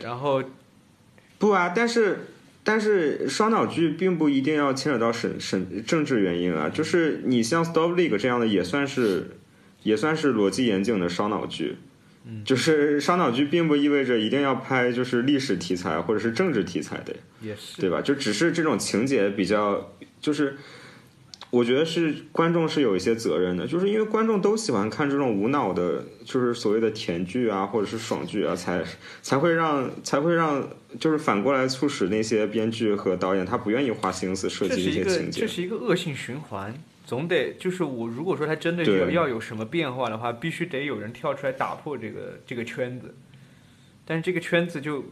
[0.00, 0.42] 然后
[1.38, 2.26] 不啊，但是
[2.64, 9.36] 但是烧脑剧并不一定要牵扯到审审政治原因啊，就是你像 Stop League 这样的也算是
[9.84, 11.76] 也算是逻辑严谨的烧脑剧。
[12.44, 18.00] 就是烧脑剧并不意味着一定要拍就是历史题材或者是政治题材的，也是对吧？
[18.00, 20.56] 就只是这种情节比较，就是
[21.50, 28.84] 我觉得是观众是有一些责任的，就是因为观众都喜欢看这种无脑的，就是所谓的甜剧啊，或者是爽剧啊，才
[29.22, 30.68] 才会让才会让
[30.98, 35.46] 就是反过来促使那些编剧和导演他不愿意花心思设计一些情节这。
[35.46, 36.74] 是一个恶性循环，
[37.06, 38.98] 总得就是我如果说他真的对。
[38.98, 43.14] 要要有什么变化的话，必须得有人跳出来打破这个这个圈子，
[44.04, 45.04] 但是这个圈子就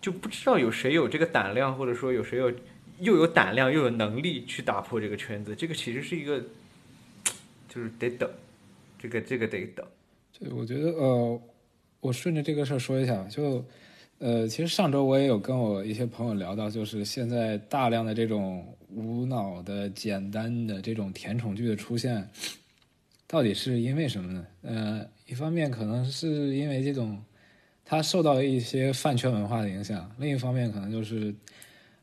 [0.00, 2.52] 就不知道有谁有这个胆量，或者说有谁有
[3.00, 6.40] 又有胆量又有能力去打破这个圈子，这个其实是一个
[7.68, 8.30] 就是得等，
[8.96, 9.84] 这个这个得等。
[10.38, 11.42] 对，我觉得呃，
[12.00, 13.64] 我顺着这个事儿说一下，就
[14.18, 18.64] 呃，其实上周我也有跟我一些朋友聊到，就是现在大量的这种
[18.94, 22.28] 无脑的、简单的这种甜宠剧的出现，
[23.26, 24.46] 到底是因为什么呢？
[24.62, 27.22] 呃，一方面可能是因为这种
[27.84, 31.34] 它受到一些饭圈文化的影响，另一方面可能就是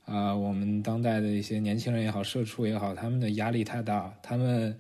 [0.06, 4.78] 啊、我们当代的一些年轻人也好，社畜也好，他们的压力太大，他们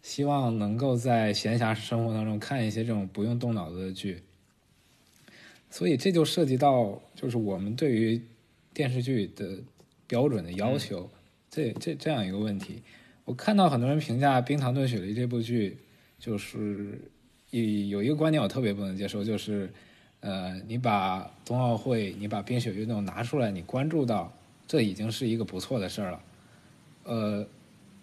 [0.00, 4.22] 希望能够在闲暇生活当中看一些这种不用动脑子的剧，
[5.70, 8.22] 所以这就涉及到就是我们对于
[8.72, 9.58] 电视剧的
[10.06, 11.10] 标准的要求，
[11.50, 12.82] 这这这样一个问题。
[13.24, 15.76] 我看到很多人评价《冰糖炖雪梨》这部剧，
[16.18, 16.98] 就是
[17.50, 19.70] 有有一个观点我特别不能接受，就是
[20.20, 24.32] 呃，你把冬奥会、你把冰雪运动拿出来，你关注到，
[24.66, 26.22] 这已经是一个不错的事儿了。
[27.04, 27.46] 呃，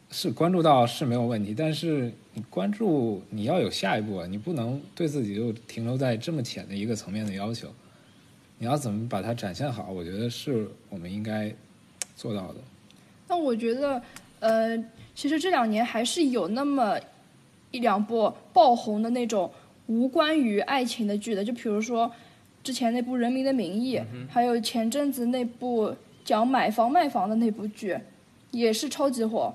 [0.09, 7.73] 是关注到是没有问题，但是你关注你要有下一步，你不能对自己就停留在这么浅的一个层面的要求。
[8.59, 9.91] 你要怎么把它展现好？
[9.91, 11.53] 我觉得是我们应该
[12.15, 12.59] 做到的。
[13.27, 14.01] 那我觉得，
[14.39, 14.77] 呃，
[15.13, 16.97] 其实这两年还是有那么
[17.71, 19.51] 一两部爆红的那种
[19.87, 22.11] 无关于爱情的剧的，就比如说
[22.63, 23.97] 之前那部《人民的名义》
[24.29, 27.97] 还有前阵子那部讲买房卖房的那部剧，
[28.51, 29.53] 也是超级火。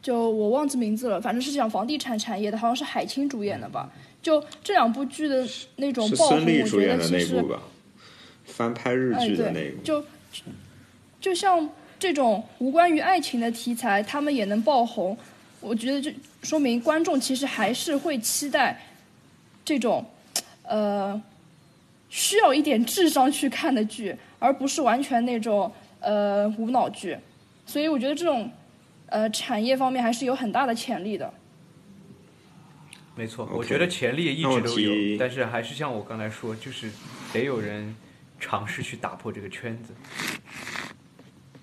[0.00, 3.92] 就我忘记名字了，反正是讲房地产产业的，好像是海清主演的吧。
[4.22, 5.46] 就这两部剧的
[5.76, 7.62] 那种爆红，孙俪我觉主演的得其实那部吧，
[8.44, 10.04] 翻拍日哎，剧的那部。，对就
[11.20, 15.16] 就像这种无关于爱情的题材，他们也能爆红，
[15.60, 18.80] 我觉得这说明观众其实还是会期待
[19.64, 20.04] 这种
[20.62, 21.20] 呃
[22.08, 25.70] 需要一点智商去看的剧，而不是完全那种
[26.00, 27.16] 呃无脑剧。
[27.66, 28.50] 所以我觉得这种
[29.06, 31.34] 呃产业方面还是有很大的潜力的。
[33.14, 36.88] 没错我觉得潜力一直都有，但是还是像我刚才说，就是
[37.32, 37.92] 得有人
[38.38, 39.92] 尝试去打破这个圈子，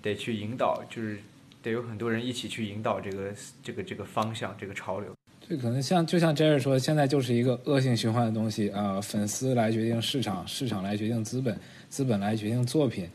[0.06, 1.18] 得去引导，就是
[1.64, 3.34] 得有很多人一起去引导这个
[3.64, 5.12] 这个这个方向，这个潮流。
[5.48, 13.10] 这可能像就像 Jerry 说，现在就是一个恶性循环的东西啊、粉丝来决定市场，市场来决定资本，资本来决定作品，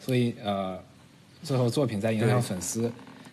[0.00, 0.76] 所以呃，
[1.44, 2.90] 最后作品在影响粉丝。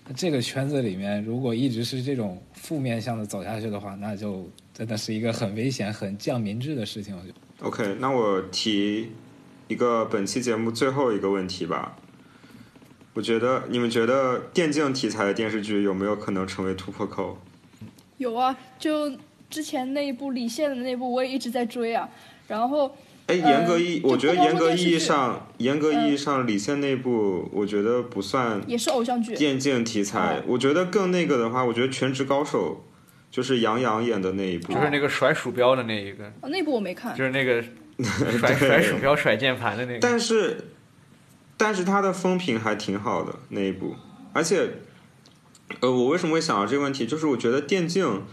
[0.07, 7.17] 那这个圈子里面，如果一直是这种负面向的走下去的话，那就真的是一个很危险、很降民智的事情。
[7.17, 7.35] 我觉得。
[7.65, 9.09] OK，那我提
[9.67, 11.97] 一个本期节目最后一个问题吧。
[13.19, 17.37] 我觉得你们觉得电竞题材的电视剧有没有可能成为突破口？
[18.17, 19.11] 有啊，就
[19.49, 22.07] 之前那一部李现的那部，我也一直在追啊。
[22.47, 22.95] 然后
[23.27, 30.43] 哎，严格意，就我觉得严格意义上，严格意义上，李现那部我觉得不算也是偶像剧，电竞题材哦。
[30.47, 32.85] 我觉得更那个的话，我觉得《全职高手》
[33.35, 37.25] 就是杨洋演的那一部，就是那个甩鼠标的那一个，哦，那部我没看就。
[37.25, 37.61] 是那个
[38.39, 39.99] 甩甩鼠标、甩键盘的那个。
[39.99, 40.55] 但是，
[41.59, 43.93] 但是它的风评还挺好的那一部，
[44.31, 44.79] 而且，
[45.81, 47.05] 呃，我为什么会想到这个问题？
[47.05, 48.23] 就是我觉得电竞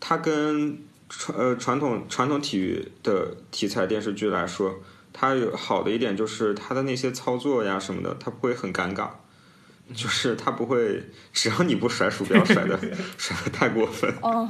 [0.00, 4.80] 它跟传呃传统传统体育的题材电视剧来说，
[5.12, 9.10] 它有好的一点就是它的那些操作呀什么的，它不会很尴尬。
[9.94, 11.00] 就是它不会，
[11.32, 12.76] 只要你不甩鼠标甩的
[13.16, 14.48] 甩的太过分，哦，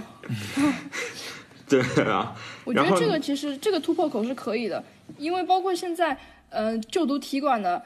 [1.68, 4.82] 对啊，我觉得这个其实这个突破口是可以的，
[5.18, 6.16] 因为包括现在，
[6.48, 7.82] 呃，就读体管的，呃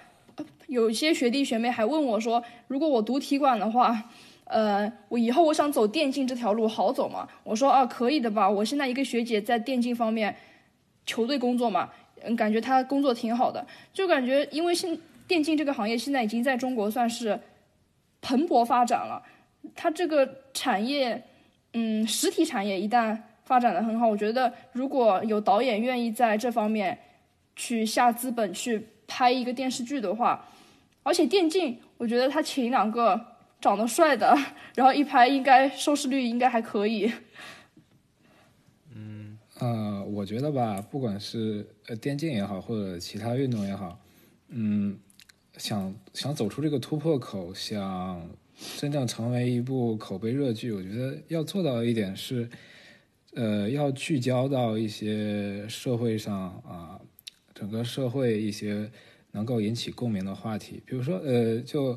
[0.66, 4.10] 有些学弟学妹还问我说，如果我读体管的话，
[4.44, 7.28] 呃，我以后我想走电竞这条路好走吗？
[7.44, 10.34] 我说啊，可以的吧，我现在一个学姐在电竞方面
[11.06, 11.90] 球队工作嘛，
[12.22, 17.38] 嗯，感觉她工作挺好的，就感觉因为现电竞这个行业现在已经在中国算是
[18.20, 19.22] 蓬勃发展了，
[19.74, 21.22] 它这个产业，
[21.72, 26.98] 嗯，实体产业一旦发展的很好，我觉得如果有导演愿意在这方面
[27.56, 30.48] 去下资本去拍一个电视剧的话，
[31.02, 33.20] 而且电竞，我觉得他请两个
[33.60, 34.32] 长得帅的，
[34.76, 37.12] 然后一拍应该收视率应该还可以。
[38.94, 43.98] 嗯呃，我觉得吧，不管是呃电竞也好，或者其他运动也好，
[44.48, 44.96] 嗯，
[45.56, 48.30] 想想走出这个突破口，想
[48.78, 52.48] 真正成为一部口碑热剧，我觉得要做到一点是，
[53.34, 56.34] 呃，要聚焦到一些社会上
[56.66, 57.00] 啊、
[57.60, 58.90] 整个社会一些
[59.32, 61.94] 能够引起共鸣的话题，比如说呃，就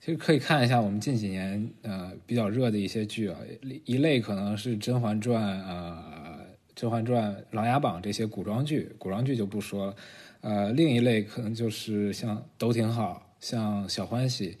[0.00, 3.38] 其实可以看一下我们近几年呃比较热的一些剧啊，
[3.84, 6.14] 一类可能是《甄嬛传》呃。
[6.76, 9.96] 《甄嬛传》《琅琊榜》这些古装剧，古装剧就不说了。
[10.40, 14.56] 呃，另一类可能就是像都挺好，像小欢喜，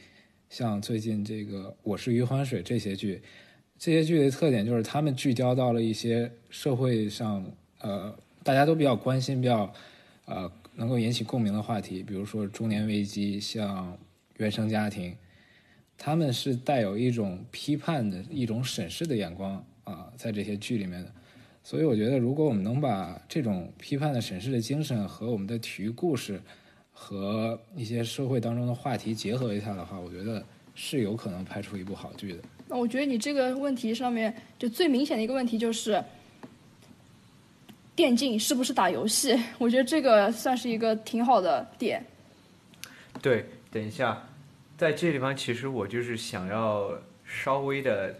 [0.48, 3.20] 像最近这个《我是余欢水》这些剧，
[3.76, 7.44] 这些剧的特点就是他们聚焦到了一些社会上
[7.80, 9.72] 呃大家都比较关心、比较
[10.26, 13.96] 呃能够引起共鸣的话题，比如说中年危机，像
[14.36, 15.16] 原生家庭，
[15.96, 21.12] 他们是带有一种批判的一种审视的眼光啊、在这些剧里面的。
[21.62, 26.40] 所以我觉得，如果我们能把这种批判的审视的精神和我们的体育故事
[26.92, 30.44] 和一些社会当中的话题结合一下的话，我觉得
[30.74, 32.38] 是有可能拍出一部好剧的。
[32.68, 36.02] 那我觉得你这个问题上面，就最明显的一个问题就是，
[37.96, 39.38] 电竞是不是打游戏？
[39.58, 42.04] 我觉得这个算是一个挺好的点。
[43.22, 44.26] 对，等一下，
[44.76, 46.90] 在这地方其实我就是想要
[47.24, 48.18] 稍微的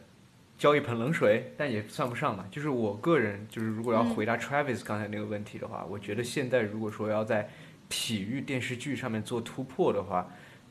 [0.57, 2.47] 浇一盆冷水，但也算不上吧。
[2.51, 7.51] 就是我个人，就是如果要回答 Travis 刚才那个问题的话，我觉得现在如果说要在
[7.89, 10.31] 体育电视剧上面做突破的话，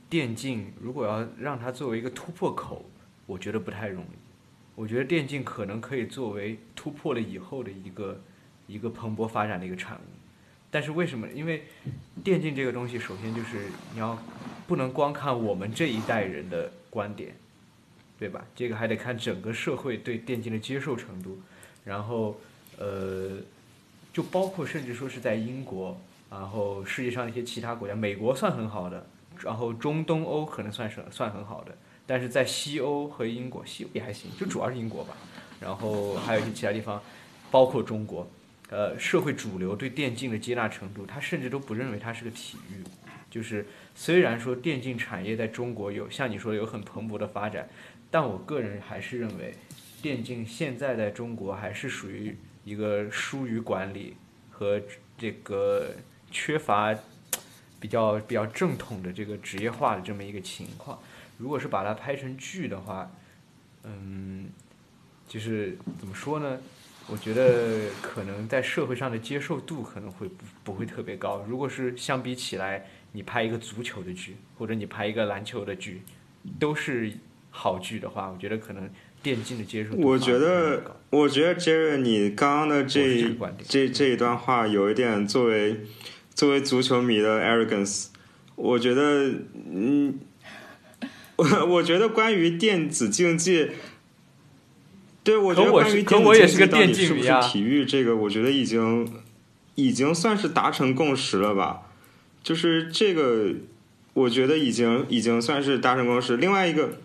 [0.10, 2.86] 电竞如果要让它作为一个突破口，
[3.26, 4.18] 我觉得不太容易。
[4.76, 8.20] 我觉得电竞可能可以作为突破了以后的一个
[8.74, 10.02] 一个蓬勃发展的一个产物。
[10.72, 11.28] 但是为什么？
[11.30, 11.64] 因为
[12.24, 14.18] 电竞这个东西，首先就是你要
[14.66, 17.36] 不能光看我们这一代人的观点，
[18.18, 18.44] 对吧？
[18.56, 21.40] 这个还得看整个社会对电竞的接受程度。
[21.86, 22.40] 然后，
[22.80, 23.38] 呃，
[24.12, 25.96] 就包括甚至说是在英国，
[26.32, 29.06] 然后世界上一些其他国家，美国算很好的，
[29.42, 35.16] 然后中东欧可能算是算很好的，但是在西欧和英国，西欧也还行，就主要是英国吧。
[35.60, 37.00] 然后还有一些其他地方，
[37.52, 38.28] 包括中国，
[38.74, 42.84] 呃，社会主流对电竞的接纳程度，他甚至都不认为它是个体育。
[43.30, 47.70] 就是虽然说电竞产业在中国有像你说的有很蓬勃的发展，
[48.10, 49.54] 但我个人还是认为，
[50.02, 54.16] 电竞现在在中国还是属于一个疏于管理
[54.50, 54.82] 和
[55.20, 55.92] 这个
[56.32, 56.96] 缺乏
[57.80, 60.98] 比较比较正统的这个职业化的这么一个情况。
[61.38, 63.12] 如果是把它拍成剧的话，
[63.84, 64.50] 嗯，
[65.28, 66.60] 就是怎么说呢？
[67.08, 71.46] 我觉得可能在社会上的接受度可能会不不会特别高。
[71.48, 76.02] 如果是相比起来，你拍一个足球的剧，或者你拍一个篮球的剧，
[76.60, 77.12] 都是
[77.52, 78.90] 好剧的话，我觉得可能
[79.22, 83.36] 电竞的接受度我觉得我觉得 Jerry，你刚刚的这
[83.68, 85.82] 这这一段话有一点作为
[86.34, 88.08] 作为足球迷的 arrogance，
[88.56, 89.30] 我觉得，
[89.72, 90.20] 嗯，
[91.36, 93.72] 我我觉得关于电子竞技，
[95.24, 99.10] 对我觉得我关于是可电竞技我也是个到底是不是体育这个，我觉得已经
[99.76, 101.84] 已经算是达成共识了吧，
[102.44, 103.54] 就是这个，
[104.14, 106.36] 我觉得已经已经算是达成共识。
[106.38, 106.98] 另外一个，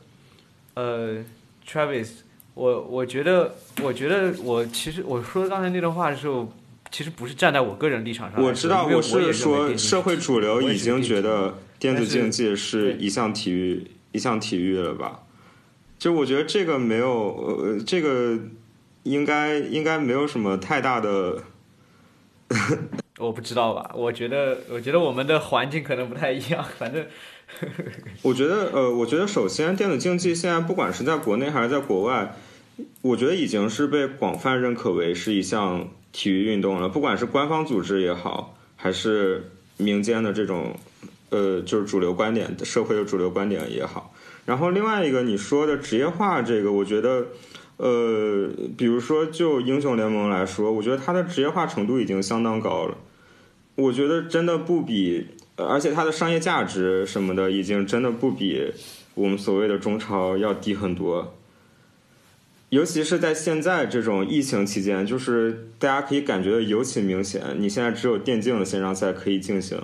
[0.75, 1.25] 呃
[1.67, 2.09] ，Travis，
[2.55, 6.53] 我我觉得，我觉得我其实我说刚才那段话的时候，
[6.91, 15.21] 其实不是站在我个人立场上，我知道，我是说社会主流已经觉得电子竞技是一项体育一项体育了吧？
[15.99, 18.39] 就我觉得这个没有，呃，这个
[19.03, 21.43] 应该应该没有什么太大的。
[23.19, 23.91] 我不知道吧？
[23.95, 27.05] 我觉得，我觉得我们的环境可能不太一样，反正
[28.23, 32.37] 我觉得，呃，我觉得首先电子竞技现在不管是在国内还是在国外，
[33.03, 36.89] 我觉得已经是被广泛认可为是一项体育运动了。
[36.89, 40.79] 不管是官方组织也好，还是民间的这种
[41.31, 44.15] 呃，就是主流观点，社会的主流观点也好。
[44.45, 47.27] 然后另外一个你说的职业化这个，我觉得，
[47.77, 52.97] 呃，比如说就英雄联盟来说，我觉得它的职业化程度已经相当高了。
[53.75, 55.27] 我觉得真的不比，
[55.57, 58.73] 而且它的商业价值什么的，已经真的不比
[59.15, 61.35] 我们所谓的中超要低很多。
[62.71, 67.43] 尤其是在现在这种疫情期间，就是大家可以感觉的尤其明显。
[67.59, 69.81] 你现在只有电竞的线上赛可以进行，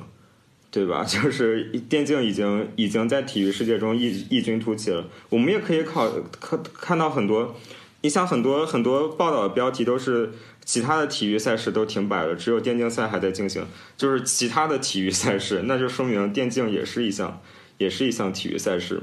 [0.74, 1.04] 对吧？
[1.06, 5.08] 就是电竞已经已经在体育世界中异异军突起了。
[5.28, 6.10] 我们也可以考
[6.40, 7.54] 看看到很多，
[8.00, 10.32] 你像很多很多报道的标题都是
[10.64, 13.64] 其他的体育赛事都停摆了，只有电竞赛还在进行。
[13.96, 17.40] 就是其他的体育赛事，那就说明电竞也是一项
[17.78, 19.00] 也是一项体育赛事。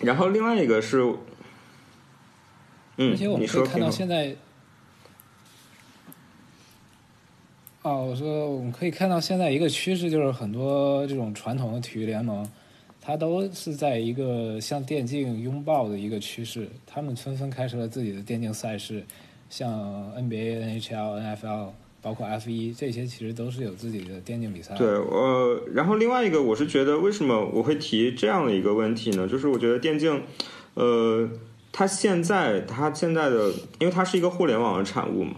[0.00, 1.02] 然后另外一个是。
[2.96, 4.36] 嗯，而且我们可以看到现在，
[7.84, 12.42] 哦，我说我们可以看到现在一个趋势，就是很多这种传统的体育联盟，
[12.98, 19.04] 它都是在一个向电竞拥抱的一个趋势，他们纷纷开设了自己的电竞赛事，
[19.50, 19.70] 像
[20.16, 21.66] NBA、NHL、NFL，
[22.00, 24.74] 包括 F 一这些，其实都是有自己的电竞比赛。
[24.76, 29.28] 对，呃，然后另外一个，我是觉得为什么我会提这样的一个问题呢？
[29.28, 30.22] 就是我觉得电竞，
[30.72, 31.28] 呃。
[31.76, 33.50] 它现在，它现在的，
[33.80, 35.34] 因为它是一个互联网的产物嘛，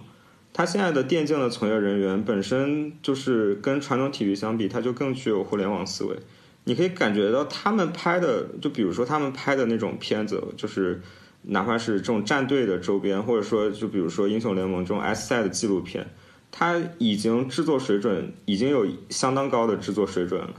[0.57, 6.16] 他现在的电竞的从业人员本身就是跟传统体育相比，它就更具有互联网思维。
[6.65, 11.03] 你可以感觉到他们拍的，就比如说他们拍的那种片子，就是
[11.43, 16.09] 哪怕是这种战队的周边，或者说就比如说英雄联盟这种 S 赛的纪录片，
[16.51, 20.55] 它已经制作水准已经有相当高的制作水准了。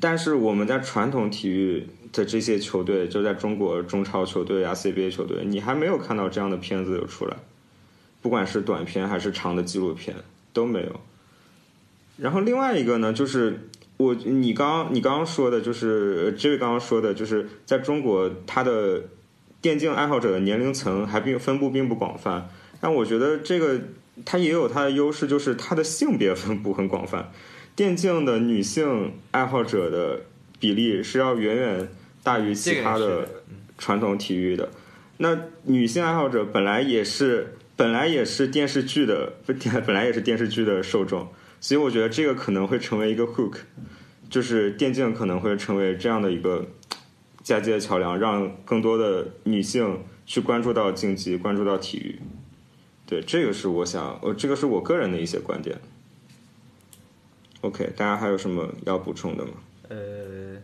[0.00, 1.86] 但是我们在传统体育。
[2.12, 7.36] 的这些球队就在中国中超球队啊，CBA 球队，你还没有看到这样的片子有出来，
[8.20, 10.16] 不管是短片还是长的纪录片
[10.52, 11.00] 都没有。
[12.18, 19.02] 然后另外一个呢，就是我你刚你刚刚说的，就是这位刚刚说的，就是在中国，他的
[19.60, 22.48] 电竞爱好者的年龄层还并分布并不广泛。
[22.80, 23.80] 但我觉得这个
[24.24, 27.30] 它也有它的优势，就是它的性别分布很广泛，
[27.74, 30.22] 电竞的女性爱好者的
[30.58, 31.88] 比例是要远远。
[32.22, 33.26] 大于其他的
[33.78, 34.68] 传统体育的，
[35.16, 39.32] 那女性爱好者本来也是本来也是电视剧的
[39.86, 41.26] 本来也是电视剧的受众，
[41.62, 43.60] 所以我觉得这个可能会成为一个 hook，
[44.28, 46.66] 就是电竞可能会成为这样的一个
[47.42, 52.20] 嫁接桥梁，让更多的女性去关注到竞技，关注到体育。
[53.06, 55.80] 对，这个是我想，呃，这个是我个人的一些观点。
[57.62, 59.52] OK，大家还有什么要补充的吗？
[59.88, 60.58] 呃，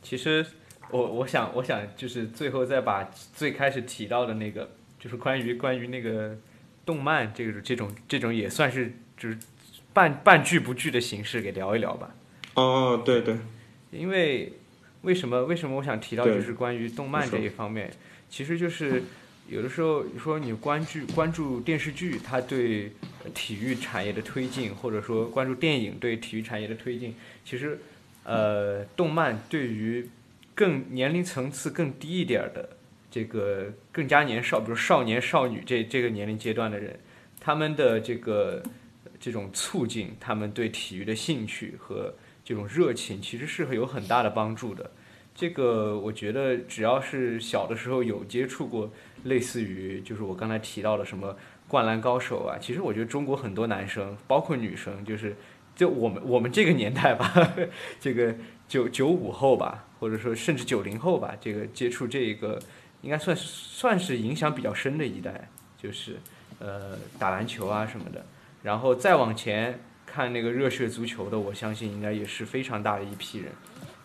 [0.00, 0.46] 其实。
[0.90, 3.02] 我我想我想就是最后再把
[3.34, 4.70] 最开始提到的那个，
[5.04, 6.34] 就是关于关于那个
[6.86, 9.36] 动漫这个这种这种也算是就是
[9.92, 12.14] 半半剧不剧的形式给聊一聊吧。
[12.54, 13.36] 哦，对对。
[13.90, 14.54] 因为
[15.02, 17.92] 为什么为什么我想提到就是关于动漫这一方面，
[18.30, 19.02] 其实就是
[19.46, 22.92] 有的时候你说你关注关注电视剧，它对
[23.34, 27.14] 体育产业的推进，或者说关注电影对体育产业的推进，
[27.44, 27.78] 其实
[28.24, 30.08] 呃动漫对于
[30.54, 32.70] 更年龄层次更低一点的，
[33.14, 36.98] 这个更加年少，比如少年少女这这个年龄阶段的人，
[37.38, 38.60] 他们的这个
[39.20, 42.12] 这种促进，他们对体育的兴趣和
[42.44, 44.90] 这种热情，其实是有很大的帮助的。
[45.32, 48.90] 这个我觉得，只要是小的时候有接触过，
[49.22, 51.36] 类似于就是我刚才提到的什么
[51.68, 55.36] 灌篮高手啊，其实我觉得中国很多男生，包括女生，就是
[55.76, 57.32] 就我们我们这个年代吧，
[58.00, 58.34] 这个
[58.66, 59.86] 九九五后吧。
[60.00, 62.60] 或者说甚至九零后吧，这个接触这个
[63.04, 66.16] 应该算算是影响比较深的一代，就是
[66.58, 68.24] 呃打篮球啊什么的，
[68.62, 73.52] 然后再往前看那个热血足球的，我相信应该也是非常大的一批人，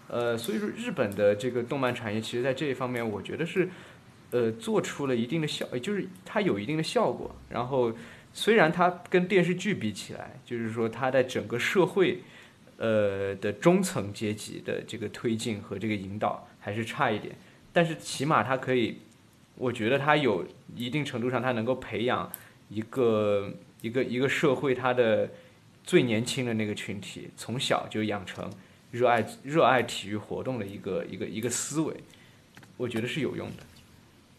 [0.09, 3.69] 呃，所以说日本的这个动漫产业，其实在这一方面，我觉得是
[4.31, 7.33] 呃做出了一定的效，就是它有一定的效果。
[7.49, 7.93] 然后
[8.33, 12.21] 虽然它跟电视剧比起来，就是说它在整个社会。
[12.81, 17.35] 呃的中层阶级的这个推进和这个引导还是差一点，
[17.79, 18.97] 但是起码它可以，
[19.55, 20.45] 我觉得它有
[20.75, 22.29] 一定程度上它能够培养
[22.67, 25.29] 一个一个一个社会它的
[25.85, 28.51] 最年轻的那个群体，从小就养成
[28.91, 31.95] 热爱热爱体育活动的一个一个一个思维，
[32.75, 33.63] 我觉得是有用的，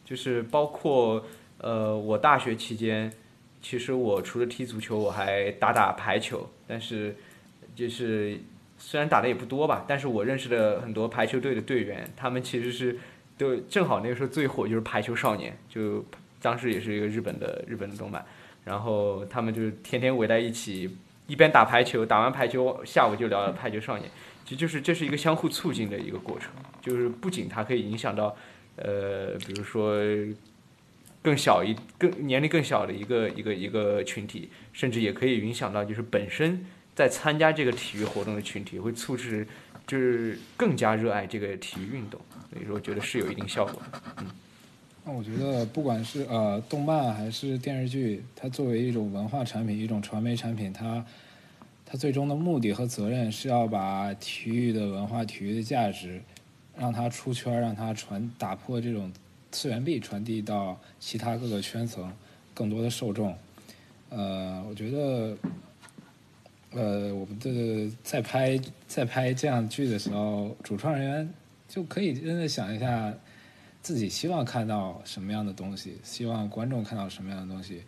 [0.04, 1.24] 就是包括
[1.56, 3.10] 呃我大学期间，
[3.62, 7.16] 其实我除了踢足球我还打打排球，但是。
[7.74, 8.38] 就是
[8.76, 12.98] 虽然打的也不多吧，但是我认识的很多排球队的队员，他们其实是
[13.40, 16.04] 就正好那个时候最火就是排球少年，就
[16.42, 18.22] 当时也是一个日本的日本的动漫，
[18.66, 20.94] 然后他们就天天围在一起
[21.26, 24.10] 一边打排球，打完排球下午就聊排球少年，
[24.44, 26.50] 其实就是这是一个相互促进的一个过程，
[26.82, 28.36] 就是不仅它可以影响到，
[28.76, 29.96] 呃，比如说
[31.22, 39.48] 更小一更年龄更小的一个一个一个群体，甚至也可以影响到就是本身在参加这个体育活动的群体，会促使
[39.90, 44.00] 就是更加热爱这个体育运动，所以说我觉得是有一定效果的。
[44.18, 44.26] 嗯
[45.02, 51.04] 那我觉得不管是呃动漫还是电视剧，它作为一种文化产品、一种传媒产品，它
[51.86, 56.20] 它最终的目的和责任是要把体育的文化、体育的价值，
[56.76, 59.10] 让它出圈，让它传打破这种
[59.50, 62.12] 次元壁，传递到其他各个圈层，
[62.52, 63.34] 更多的受众。
[64.10, 65.34] 呃，我觉得，
[66.72, 71.34] 呃，我们的在拍在拍这样剧的时候，主创人员
[71.68, 73.12] 就可以真的想一下。
[73.82, 77.82] 自己希望看到什么样的东西，希望观众看到什么样的东西，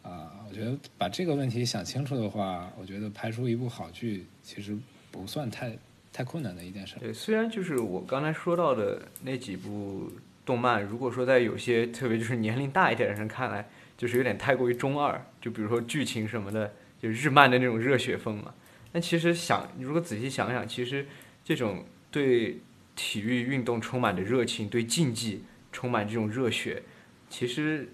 [0.00, 4.74] 啊，我觉得把这个问题想清楚的话，我觉得拍出一部好剧其实
[5.10, 5.76] 不算太
[6.10, 6.96] 太困难的一件事。
[6.98, 10.10] 对，虽然就是我刚才说到的那几部
[10.46, 16.72] 动漫，如果说在有些特别就是年龄大一点的人看来，就是有点太过于中二，就比如说剧情什么的，
[17.04, 18.54] 就日漫的那种热血风嘛。
[18.90, 21.06] 但其实想，如果仔细想想，其实
[21.44, 22.60] 这种对。
[22.96, 26.84] 体育运动充满着热情，对竞技充满这种热血。
[27.28, 27.88] 其实，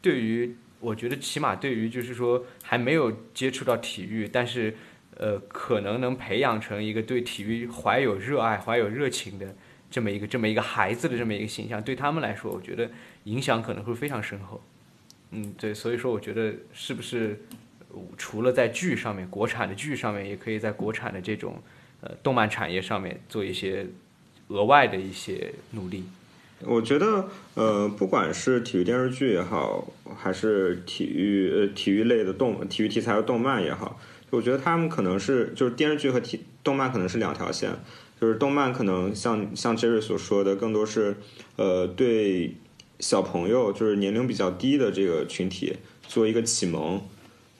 [0.00, 4.74] 对于我觉得，起码对于就是说还没有接触到体育，但是
[5.18, 9.54] 呃，可能能培养成一个对体育怀有热爱、怀有热情的
[9.90, 12.90] 这么一个这么一个孩子的这么一个形象，对他们来说，我觉得
[13.24, 14.64] 影响可能会非常深厚。
[15.32, 17.44] 嗯，对，所以说我觉得是不是
[18.16, 21.62] 除了在剧上面，国产的剧上面，也可以在国产的这种
[22.00, 23.86] 呃动漫产业上面做一些。
[24.48, 26.04] 额外的一些努力，
[26.60, 33.98] 我觉得，呃，不管是体育电视剧也好，还是体育呃体育类的动体育题材的动漫也好，
[34.30, 37.72] 我觉得他们可能是就是电视剧和体动漫可能是两条线，
[38.20, 41.16] 就是动漫可能像像 Jerry 所说的，更多是
[41.56, 42.54] 呃对
[43.00, 47.02] 小朋友就是年龄比较低的这个群体做一个启蒙，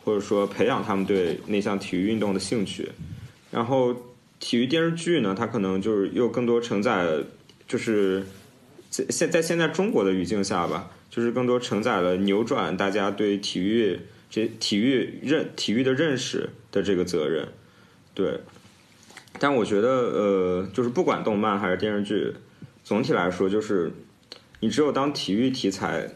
[0.06, 2.92] 或者说培养他们对那项体育运动的兴趣，
[3.50, 3.94] 然后。
[4.38, 7.06] 体育电视剧呢，它可能就是又更多承载，
[7.66, 8.22] 就是
[8.90, 17.48] 在现在现在中国的语境下吧，就是更多承载了扭转大家对体育这体育认体育的认识的这个责任。
[18.12, 18.40] 对，
[19.38, 22.34] 但我觉得呃，就是不管动漫还是电视剧，
[22.84, 23.90] 总体来说就是，
[24.60, 26.10] 你只有当体育题材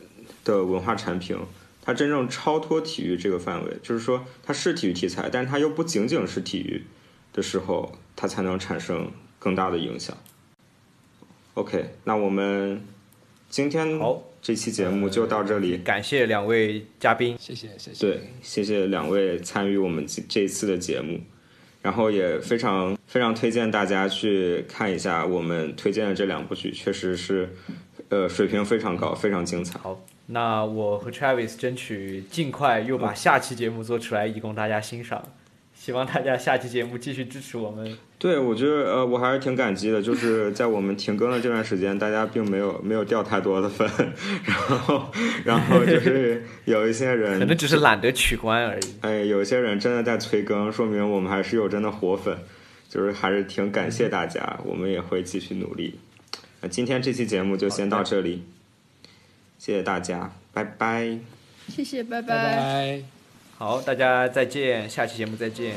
[0.45, 1.39] 的文化产品，
[1.83, 6.83] 它真正超脱体育这个范围，就是说它是体育题材，但是它又不仅仅是体育
[7.33, 7.93] 的时候。
[8.17, 10.15] 它才能产生更大的影响。
[11.55, 12.85] OK，那我们
[13.49, 18.07] 今天好这期节目就到这里，感谢两位嘉宾，谢谢谢谢。
[18.07, 21.19] 对，谢谢两位参与我们这这一次的节目，
[21.81, 27.49] 然后也非常非常推荐大家去看一下我们推荐的这两部剧，确实是
[28.11, 29.79] 呃水平非常高，非常精彩。
[29.79, 35.23] 好，那我和 Travis 争取尽快又把下期节目做出来，以供大家欣赏。
[35.75, 37.97] 希望大家下期节目继续支持我们。
[38.19, 43.89] 对，我觉得呃，我还是挺感激的，就是在我们停更的这段时间，大家并没有没有掉太多的分，
[44.45, 45.11] 然后
[45.43, 48.83] 然后就是有一些人 可能只是懒得取关而已。
[49.01, 52.37] 哎，有一些人真的在催更，说明我们还是有真的活粉，
[52.91, 55.99] 就是还是挺感谢大家，我们也会继续努力。
[56.61, 58.45] 那今天这期节目就先到这里，
[59.59, 61.19] 谢谢大家，拜拜。
[61.69, 63.03] 谢谢，拜拜。
[63.57, 65.75] 好，大家再见，下期节目再见。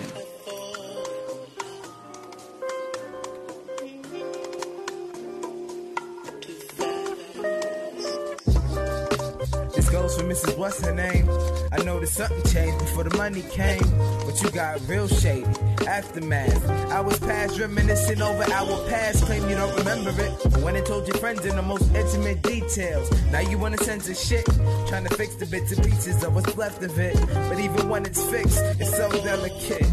[9.94, 10.58] goes for Mrs.
[10.58, 11.30] What's her name?
[11.74, 13.84] I noticed something changed before the money came,
[14.26, 15.46] but you got real shady.
[15.88, 16.70] Aftermath.
[16.92, 20.34] I was past reminiscing over our past, claim you don't remember it.
[20.44, 24.14] But when I told your friends in the most intimate details, now you wanna censor
[24.14, 24.46] shit,
[24.88, 27.20] trying to fix the bits and pieces of what's left of it.
[27.50, 29.88] But even when it's fixed, it's so delicate.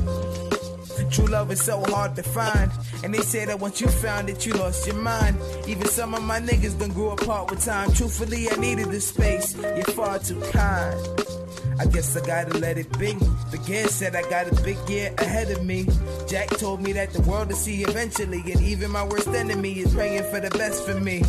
[1.11, 2.71] True love is so hard to find.
[3.03, 5.39] And they say that once you found it, you lost your mind.
[5.67, 7.91] Even some of my niggas done grew apart with time.
[7.93, 9.57] Truthfully, I needed the space.
[9.57, 11.40] You're far too kind.
[11.81, 13.15] I guess I gotta let it be.
[13.51, 15.87] The kid said I got a big year ahead of me.
[16.29, 18.43] Jack told me that the world to see eventually.
[18.53, 21.23] And even my worst enemy is praying for the best for me.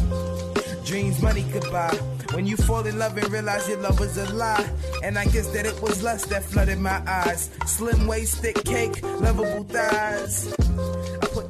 [0.84, 1.96] Dreams money could buy.
[2.34, 4.70] When you fall in love and realize your love was a lie.
[5.02, 7.50] And I guess that it was lust that flooded my eyes.
[7.66, 10.54] Slim waist, thick cake, lovable thighs.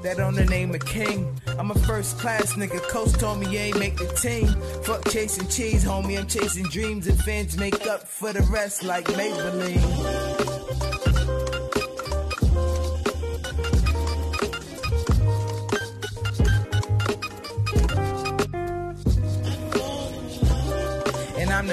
[0.04, 1.40] That on the name of King.
[1.60, 2.82] I'm a first class nigga.
[2.90, 4.48] Coach told me you ain't make the team.
[4.84, 6.18] Fuck chasing cheese, homie.
[6.18, 10.71] I'm chasing dreams and fans make up for the rest like Maybelline.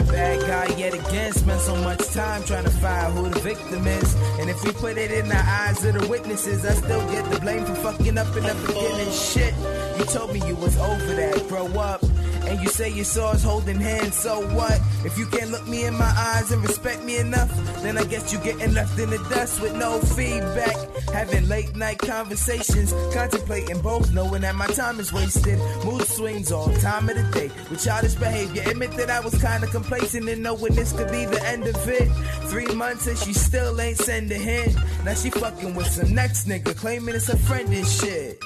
[0.08, 1.32] Bad guy yet again.
[1.32, 4.14] Spend so much time trying to find who the victim is.
[4.38, 7.40] And if we put it in the eyes of the witnesses, I still get the
[7.40, 9.54] blame for fucking up up again and shit.
[9.98, 12.02] You told me you was over that, grow up.
[12.48, 14.80] And you say you saw us holding hands, so what?
[15.04, 17.50] If you can't look me in my eyes and respect me enough,
[17.82, 20.74] then I guess you getting left in the dust with no feedback.
[21.12, 25.58] Having late night conversations, contemplating both, knowing that my time is wasted.
[25.84, 28.62] Mood swings all time of the day with childish behavior.
[28.66, 32.08] Admit that I was kinda complacent and knowing this could be the end of it.
[32.48, 34.74] Three months and she still ain't send a hint.
[35.04, 38.42] Now she fucking with some next nigga, claiming it's a friend and shit.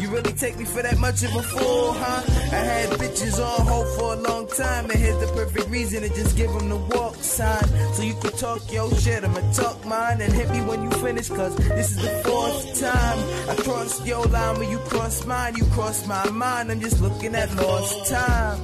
[0.00, 2.22] You really take me for that much of a fool, huh?
[2.26, 6.08] I had bitches on hold for a long time, and here's the perfect reason to
[6.08, 7.68] just give them the walk sign.
[7.92, 11.28] So you can talk your shit, I'ma talk mine, and hit me when you finish,
[11.28, 13.18] cause this is the fourth time.
[13.50, 17.34] I crossed your line when you crossed mine, you crossed my mind, I'm just looking
[17.34, 18.58] at lost time.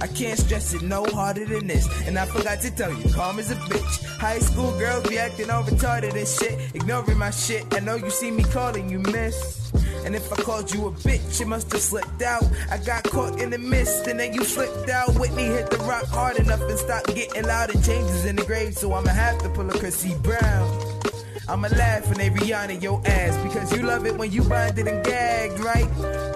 [0.00, 1.86] I can't stress it no harder than this.
[2.06, 4.04] And I forgot to tell you, calm as a bitch.
[4.16, 7.66] High school girls be acting all retarded and shit, ignoring my shit.
[7.74, 9.59] I know you see me calling you miss.
[10.04, 12.44] And if I called you a bitch, it must have slipped out.
[12.70, 15.14] I got caught in the mist and then you slipped out.
[15.18, 18.74] Whitney hit the rock hard enough and stopped getting loud and changes in the grave.
[18.74, 21.00] So I'ma have to pull a Chrissy Brown.
[21.48, 25.04] I'ma laugh when they Rihanna your ass because you love it when you bonded and
[25.04, 25.88] gagged, right?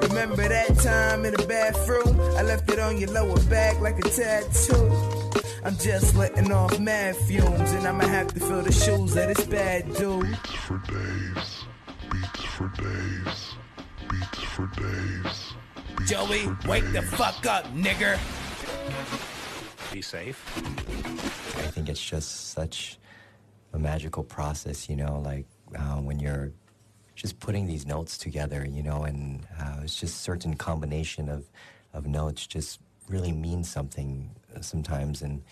[0.08, 2.20] Remember that time in the bathroom?
[2.36, 4.90] I left it on your lower back like a tattoo.
[5.64, 9.46] I'm just letting off mad fumes, and I'ma have to fill the shoes of this
[9.46, 10.22] bad dude.
[10.22, 11.64] Beats for days.
[12.10, 13.43] Beats for days.
[14.56, 15.54] Beats for days.
[15.96, 18.18] Beats Joey, for wake the fuck up, nigger.
[19.92, 20.42] Be safe.
[21.58, 22.98] I think it's just such
[23.72, 26.52] a magical process, you know, like uh, when you're
[27.14, 31.44] just putting these notes together, you know, and uh, it's just certain combination of,
[31.92, 35.42] of notes just really means something uh, sometimes, and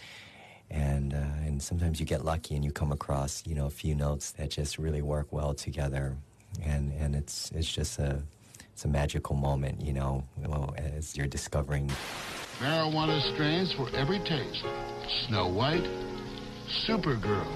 [0.70, 3.94] and uh, and sometimes you get lucky and you come across, you know, a few
[3.94, 6.16] notes that just really work well together,
[6.62, 8.22] and and it's it's just a
[8.72, 10.24] it's a magical moment, you know,
[10.76, 11.90] as you're discovering
[12.58, 14.64] Marijuana strains for every taste.
[15.26, 15.82] Snow White,
[16.86, 17.50] Supergirl,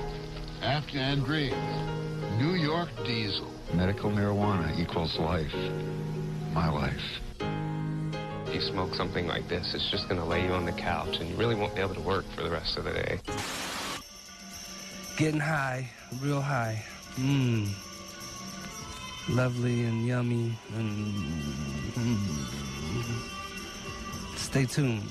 [0.63, 3.51] Afghan Dreams, New York Diesel.
[3.73, 5.55] Medical marijuana equals life.
[6.53, 7.01] My life.
[8.49, 11.19] If you smoke something like this, it's just going to lay you on the couch
[11.21, 13.21] and you really won't be able to work for the rest of the day.
[15.17, 15.89] Getting high,
[16.21, 16.85] real high.
[17.15, 17.86] Mmm.
[19.29, 21.15] Lovely and yummy and.
[21.15, 22.03] mm.
[22.03, 24.39] mm, mm, mm.
[24.39, 25.03] Stay tuned.